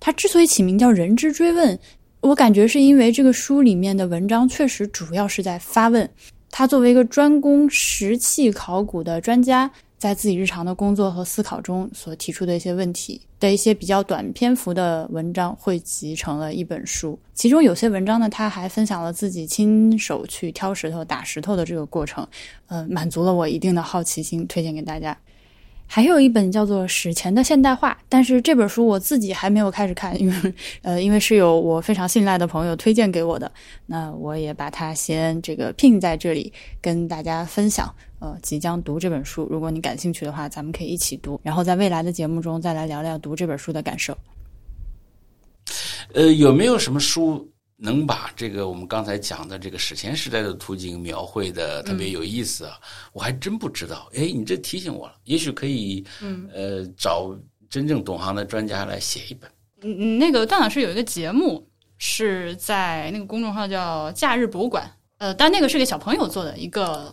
[0.00, 1.76] 他之所以起名叫《人之追问》，
[2.20, 6.08] 我感觉是因为这个书里面的文章确实主要是在发问。
[6.50, 9.70] 他作为一个专攻石器考古的专家。
[10.00, 22.26] 在自己日常的工作和思考中所提出的一些问题的一些比较短篇幅的文章汇集成了一本书，其中有些文章呢，他还分享了自己亲手去挑石头、打石头的这个过程，
[22.68, 25.14] 呃，满足了我一定的好奇心，推荐给大家。
[25.86, 33.52] 还有一本叫做《史前的现代化》，但是这本书我自己还没有开始看，因为呃，因为是有我非常信赖的朋友推荐给我的，
[33.84, 37.92] 那我也把它先这个拼在这里跟大家分享。
[38.20, 44.16] 呃，即将读这本书，如果你感兴趣的话，咱们可以一起读，然后在未来的节目中再来聊聊读这本书的感受。
[46.14, 47.50] 呃，有没有什么书？
[47.82, 52.78] 能把这个我们刚才讲的这个史前时代的图景描绘的特别有意思啊！
[53.14, 54.06] 我还真不知道。
[54.14, 57.34] 哎，你这提醒我了，也许可以，嗯，呃，找
[57.70, 59.50] 真正懂行的专家来写一本。
[59.80, 61.66] 嗯嗯，那个段老师有一个节目
[61.96, 67.10] 是在那个公众号叫“假日博物馆”，呃，但那个是给小朋友做的一个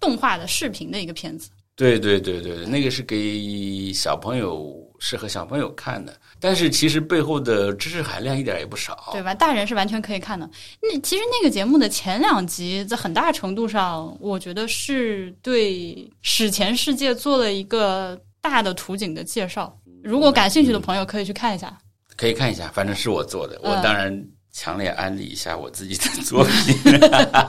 [0.00, 1.50] 动画的视频的一个片子。
[1.76, 6.14] 对对对对，那个是给小朋友适合小朋友看的。
[6.38, 9.34] 但是其实背后的知识含量一点也不少，对吧？
[9.34, 10.48] 大人是完全可以看的。
[10.82, 19.74] 那其实那个节目的前两集，在很大程度上，我觉得是对史前世界做了一个大的图景的介绍。
[20.02, 21.78] 如果感兴趣的朋友可以去看一下，
[22.16, 22.70] 可以看一下。
[22.74, 24.12] 反正是我做的，我当然
[24.52, 26.76] 强烈安利一下我自己的作品。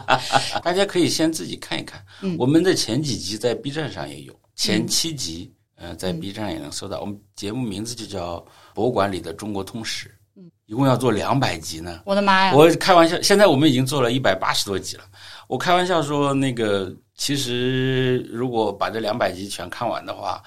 [0.64, 2.04] 大家可以先自己看一看。
[2.38, 7.00] 我们的前几集在 B 站上也有，前七集，嗯，在 B 站也能搜到。
[7.02, 8.46] 我们节目名字就叫。
[8.74, 12.04] 博物馆里的中国通史，嗯，一共要做两百集呢。
[12.06, 12.56] 我的妈呀！
[12.56, 15.04] 我开玩笑，现在我们已经做了一百八十多集了。
[15.50, 20.42] 我开玩笑说，那个其实如果把这两百集全看完的话，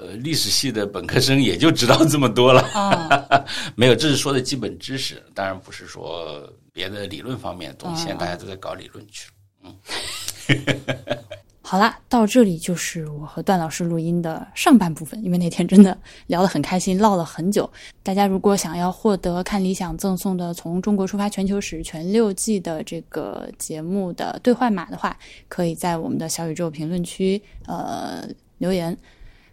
[0.00, 2.64] 呃，历史系的本科生也就知道这么多了。
[3.74, 8.04] 没有，这是说的基本知识，当然不是说别的理论方面的东西。
[8.04, 9.28] 现在大家都在搞理论去
[9.62, 9.74] 了，
[10.48, 11.18] 嗯。
[11.60, 15.22] 好啦，到这里就是我和段老师录音的上半部分。
[15.22, 15.94] 因为那天真的
[16.26, 17.70] 聊得很开心，唠了很久。
[18.02, 25.14] 大家如果想要获得看理想赠送的《从中国出发全球史》全六季的这个节目的兑换码的话，
[25.46, 28.26] 可以在我们的小宇宙评论区呃
[28.56, 28.96] 留言，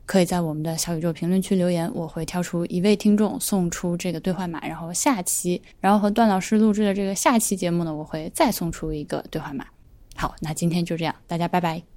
[0.06, 9.66] 可以在我们的小宇宙评论区留言，我会挑出一位听众送出这个兑换码，然后下期，然后和段老师录制的这个下期节目呢，我会再送出一个兑换码。
[10.16, 11.86] 好，那今天就这样，大家拜拜。